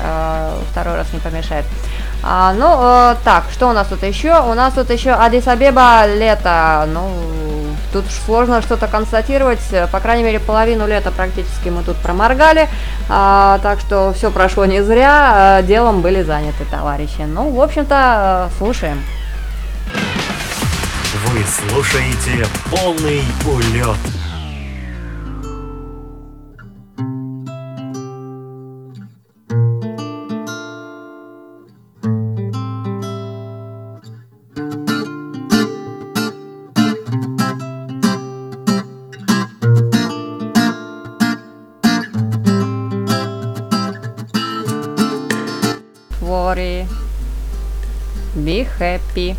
[0.71, 1.65] второй раз не помешает.
[2.23, 4.39] А, ну, э, так, что у нас тут еще?
[4.41, 6.85] У нас тут еще Адис Абеба лето.
[6.87, 7.09] Ну,
[7.91, 9.59] тут уж сложно что-то констатировать.
[9.91, 12.69] По крайней мере, половину лета практически мы тут проморгали.
[13.09, 15.59] А, так что все прошло не зря.
[15.59, 17.21] э, Делом были заняты товарищи.
[17.21, 19.01] Ну, в общем-то, э, слушаем.
[21.25, 23.97] Вы слушаете полный улет.
[46.31, 46.87] Worry.
[48.33, 49.35] Be happy.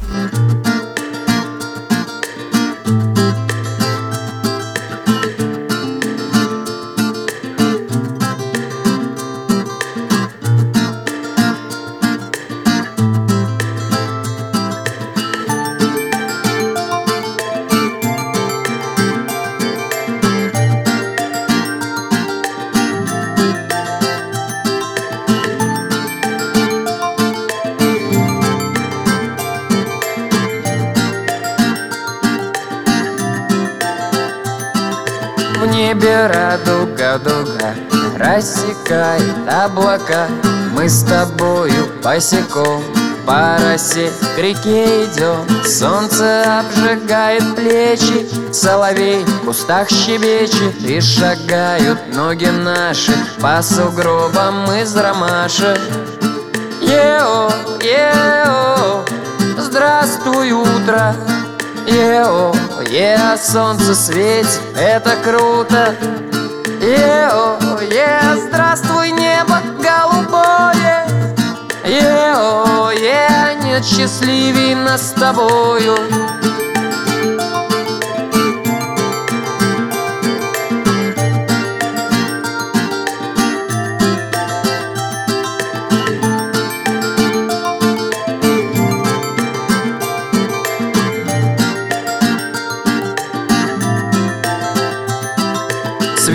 [38.82, 40.26] Рассекает облака
[40.72, 42.82] Мы с тобою босиком
[43.24, 45.46] по росе к реке идем.
[45.64, 55.78] Солнце обжигает плечи Соловей в кустах щебечет И шагают ноги наши По сугробам из ромашек.
[56.80, 59.04] Ео, ео,
[59.56, 61.14] здравствуй, утро.
[61.86, 62.52] Ео,
[62.90, 65.94] е, солнце светит, это круто.
[66.80, 67.51] Ео,
[67.90, 71.06] е, здравствуй, небо голубое.
[71.84, 75.96] Ео, е, нет счастливей нас с тобою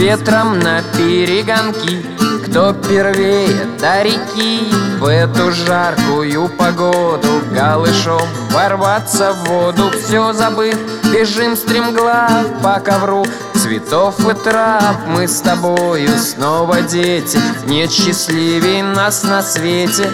[0.08, 2.05] ветром на перегонки
[2.45, 9.91] Кто первее до реки В эту жаркую погоду Голышом ворваться в воду.
[9.91, 10.76] Все забыв,
[11.12, 19.24] бежим стремглав по ковру Цветов и трав мы с тобою снова дети Нет счастливей нас
[19.24, 20.10] на свете.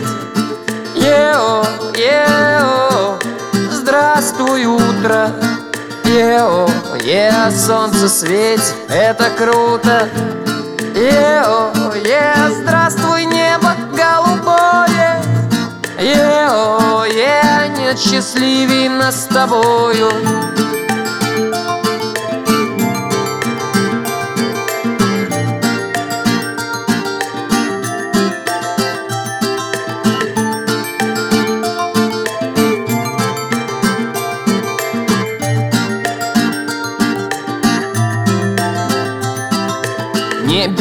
[0.96, 1.64] Ео,
[1.96, 3.20] ео,
[3.72, 5.30] здравствуй, утро.
[6.06, 6.68] Ео,
[7.04, 10.08] е, солнце светит, это круто.
[10.95, 11.72] Ео,
[12.06, 15.22] е, здравствуй, небо голубое.
[15.99, 20.10] Ео, е, нет счастливей нас с тобою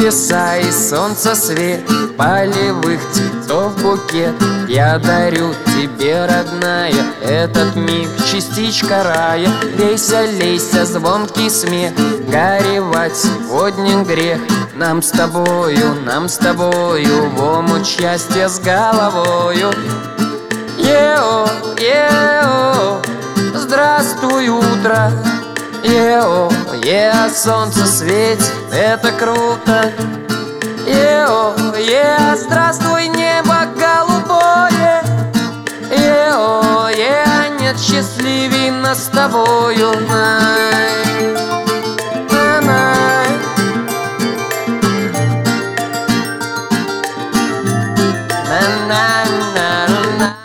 [0.03, 1.79] Небеса и солнце свет.
[2.17, 4.35] Полевых цветов букет.
[4.67, 9.47] Я дарю тебе, родная Этот миг, частичка рая.
[9.77, 11.93] Лейся, лейся, звонкий смех.
[12.27, 14.41] Горевать сегодня грех.
[14.75, 19.71] Нам с тобою, нам с тобою В омут счастья с головою.
[20.79, 21.47] Ео,
[21.79, 23.01] ео,
[23.55, 25.13] здравствуй, утро.
[25.81, 26.49] Ео,
[26.83, 29.91] е, солнце светит, это круто
[30.87, 35.01] Ео, е, здравствуй, небо голубое
[35.91, 41.03] Ео, е, нет счастливей нас с тобою Най,
[42.31, 43.27] на-най.
[48.49, 50.35] На-на-на-на.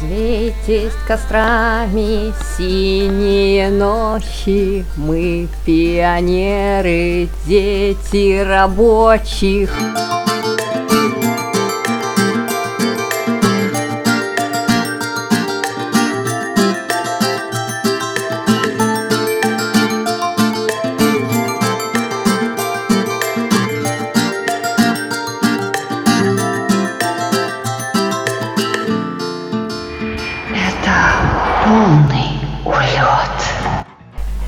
[0.00, 9.70] Светись кострами синие ночи Мы пионеры, дети рабочих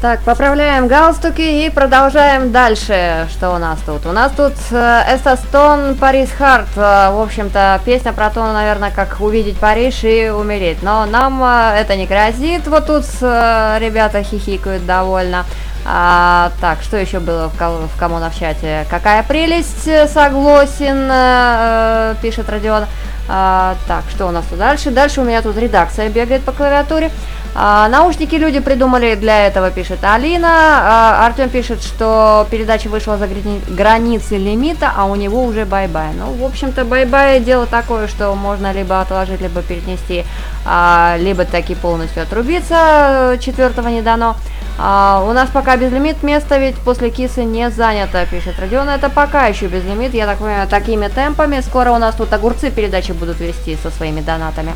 [0.04, 3.26] Так, поправляем галстуки и продолжаем дальше.
[3.30, 4.04] Что у нас тут?
[4.04, 6.68] У нас тут э, Эстастон Парис Харт.
[6.76, 10.82] Э, в общем-то, песня про то, наверное, как увидеть Париж и умереть.
[10.82, 12.66] Но нам э, это не грозит.
[12.66, 15.46] Вот тут ребята хихикают довольно.
[15.86, 18.84] А, так, что еще было в, кол- в коммунов чате?
[18.90, 22.84] Какая прелесть, согласен, э, пишет Родион.
[23.28, 24.90] А, так, что у нас тут дальше?
[24.90, 27.10] Дальше у меня тут редакция бегает по клавиатуре.
[27.56, 30.48] А, наушники люди придумали для этого, пишет Алина.
[30.48, 36.08] А, Артем пишет, что передача вышла за грани- границы лимита, а у него уже бай-бай.
[36.18, 40.24] Ну, в общем-то, бай-бай дело такое, что можно либо отложить, либо перенести,
[40.66, 43.38] а, либо таки полностью отрубиться.
[43.40, 44.34] Четвертого не дано.
[44.76, 48.88] А, у нас пока безлимит, место ведь после кисы не занято, пишет Родион.
[48.88, 51.60] Это пока еще безлимит, я так понимаю, такими темпами.
[51.60, 54.74] Скоро у нас тут огурцы передачи будут вести со своими донатами.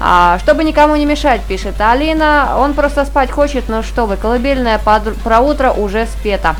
[0.00, 2.56] А, чтобы никому не мешать, пишет Алина.
[2.58, 6.56] Он просто спать хочет, но что вы, колыбельная под- про утро уже спета.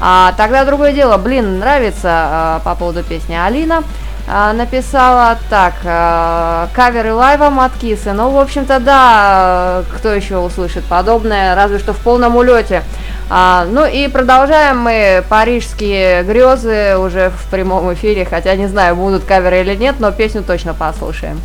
[0.00, 3.82] А, тогда другое дело, блин, нравится а, по поводу песни Алина.
[4.30, 8.12] А, написала так, а, каверы лайвом от Кисы.
[8.12, 12.82] Ну, в общем-то, да, кто еще услышит подобное, разве что в полном улете.
[13.30, 19.24] А, ну и продолжаем мы парижские грезы уже в прямом эфире, хотя не знаю, будут
[19.24, 21.40] каверы или нет, но песню точно послушаем.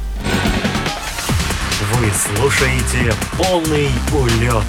[1.93, 4.64] Вы слушаете полный улет.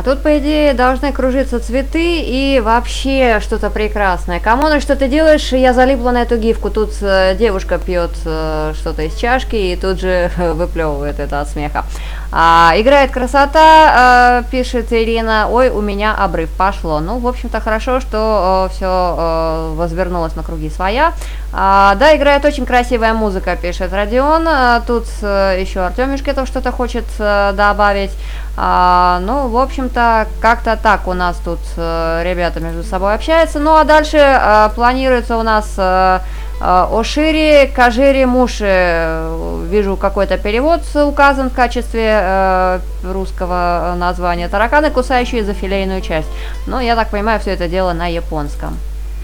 [0.00, 4.40] А тут, по идее, должны кружиться цветы и вообще что-то прекрасное.
[4.40, 5.52] Камона, что ты делаешь?
[5.52, 6.70] Я залипла на эту гифку.
[6.70, 11.84] Тут э, девушка пьет э, что-то из чашки и тут же выплевывает это от смеха.
[12.32, 15.48] А, играет красота, э, пишет Ирина.
[15.50, 17.00] Ой, у меня обрыв пошло.
[17.00, 21.12] Ну, в общем-то, хорошо, что все возвернулось на круги своя.
[21.52, 24.46] А, да, играет очень красивая музыка, пишет Родион.
[24.46, 28.12] А, тут э, еще Артемишка там что-то хочет э, добавить.
[28.56, 33.58] А, ну, в общем-то, как-то так у нас тут э, ребята между собой общаются.
[33.58, 36.20] Ну, а дальше э, планируется у нас э, э,
[36.60, 39.22] Ошири, Кажири, Муши.
[39.68, 44.48] Вижу какой-то перевод указан в качестве э, русского названия.
[44.48, 46.28] Тараканы, кусающие за филейную часть.
[46.66, 48.76] Ну, я так понимаю, все это дело на японском.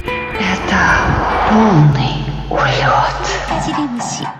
[0.04, 0.78] Это
[1.50, 4.35] полный улет.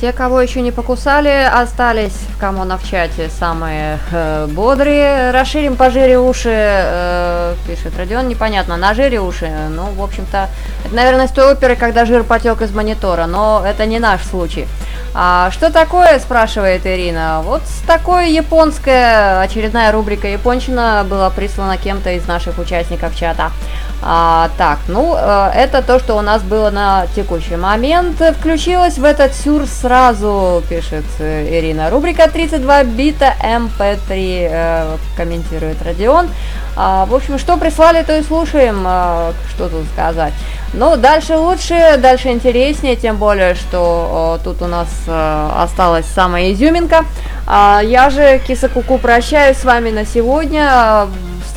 [0.00, 5.32] Те, кого еще не покусали, остались в Камона в чате самые э, бодрые.
[5.32, 9.50] Расширим пожире уши, э, пишет Родион, непонятно, нажире уши.
[9.70, 10.50] Ну, в общем-то,
[10.84, 14.68] это, наверное, с той оперы, когда жир потек из монитора, но это не наш случай.
[15.14, 17.40] А что такое, спрашивает Ирина.
[17.42, 23.50] Вот с такой японская очередная рубрика Япончина была прислана кем-то из наших участников чата.
[24.00, 28.22] А, так, ну, э, это то, что у нас было на текущий момент.
[28.38, 31.90] Включилась в этот сюр сразу, пишет э, Ирина.
[31.90, 36.28] Рубрика 32 бита МП3, э, комментирует Родион.
[36.76, 40.32] А, в общем, что прислали, то и слушаем, а, что тут сказать.
[40.74, 46.52] Ну, дальше лучше, дальше интереснее, тем более, что о, тут у нас э, осталась самая
[46.52, 47.04] изюминка.
[47.48, 51.08] А, я же, Киса Куку, прощаюсь с вами на сегодня.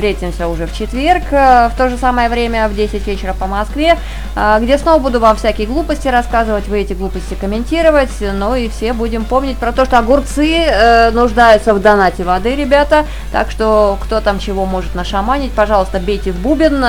[0.01, 3.99] Встретимся уже в четверг, э, в то же самое время, в 10 вечера по Москве,
[4.35, 8.93] э, где снова буду вам всякие глупости рассказывать, вы эти глупости комментировать, ну и все
[8.93, 14.21] будем помнить про то, что огурцы э, нуждаются в донате воды, ребята, так что кто
[14.21, 16.83] там чего может нашаманить, пожалуйста, бейте в бубен,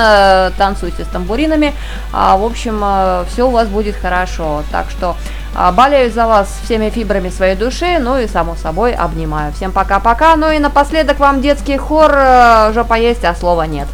[0.57, 1.71] танцуйте с тамбуринами,
[2.11, 2.83] а, в общем,
[3.27, 5.15] все у вас будет хорошо, так что
[5.53, 9.53] болею за вас всеми фибрами своей души, ну и само собой обнимаю.
[9.53, 13.87] Всем пока-пока, ну и напоследок вам детский хор э, «Жопа есть, а слова нет».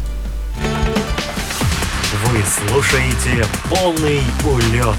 [2.26, 4.96] Вы слушаете полный улет.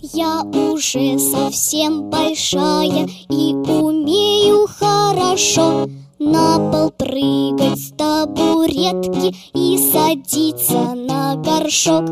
[0.00, 5.88] Я уже совсем большая и умею хорошо
[6.18, 7.93] на пол прыгать
[8.24, 12.04] табуретки и садиться на горшок.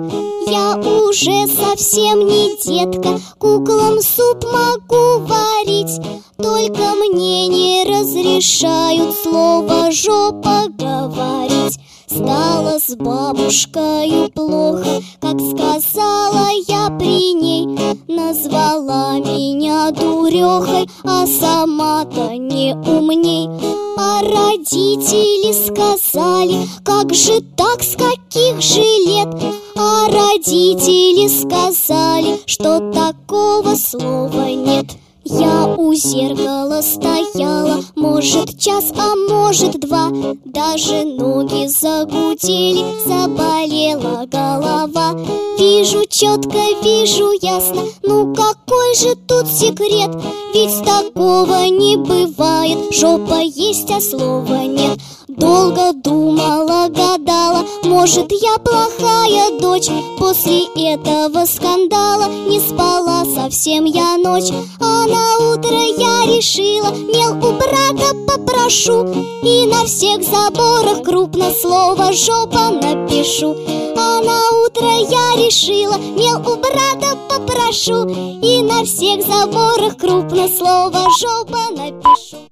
[0.47, 6.01] Я уже совсем не детка, куклам суп могу варить,
[6.37, 11.79] только мне не разрешают слово жопа говорить.
[12.15, 17.67] Стало с бабушкой плохо, как сказала я при ней.
[18.07, 23.49] Назвала меня дурехой, а сама-то не умней.
[23.97, 29.29] А родители сказали, как же так, с каких же лет?
[29.75, 39.79] А родители сказали, что такого слова нет я у зеркала стояла, может час, а может
[39.81, 40.11] два.
[40.45, 45.15] Даже ноги загудели, заболела голова.
[45.59, 50.11] Вижу четко, вижу ясно, ну какой же тут секрет?
[50.55, 54.99] Ведь такого не бывает, жопа есть, а слова нет
[55.39, 59.89] Долго думала, гадала, может я плохая дочь.
[60.19, 64.53] После этого скандала не спала совсем я ночь.
[64.79, 69.07] А на утро я решила, мел у брата попрошу.
[69.43, 73.57] И на всех заборах крупно слово жопа напишу.
[73.97, 78.07] А на утро я решила, мел у брата попрошу.
[78.43, 82.52] И на всех заборах крупно слово жопа напишу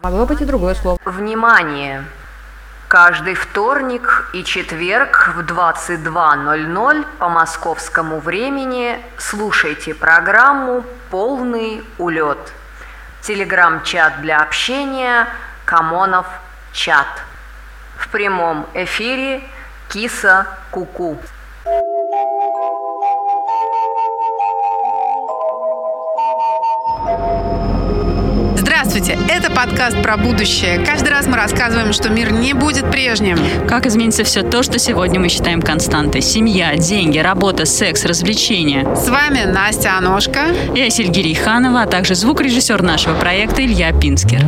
[0.00, 0.98] Могло быть и другое слово.
[1.04, 2.04] Внимание!
[2.86, 12.38] Каждый вторник и четверг в 22.00 по московскому времени слушайте программу «Полный улет».
[13.22, 15.26] Телеграм-чат для общения
[15.64, 16.26] «Камонов
[16.72, 17.08] чат».
[17.96, 19.42] В прямом эфире
[19.88, 21.18] Киса Куку.
[28.98, 30.84] Здравствуйте, это подкаст про будущее.
[30.84, 33.38] Каждый раз мы рассказываем, что мир не будет прежним.
[33.68, 36.20] Как изменится все то, что сегодня мы считаем константой.
[36.20, 38.96] Семья, деньги, работа, секс, развлечения.
[38.96, 40.46] С вами Настя Аношка.
[40.74, 44.44] Я Сильгирия Ханова, а также звукорежиссер нашего проекта Илья Пинскер.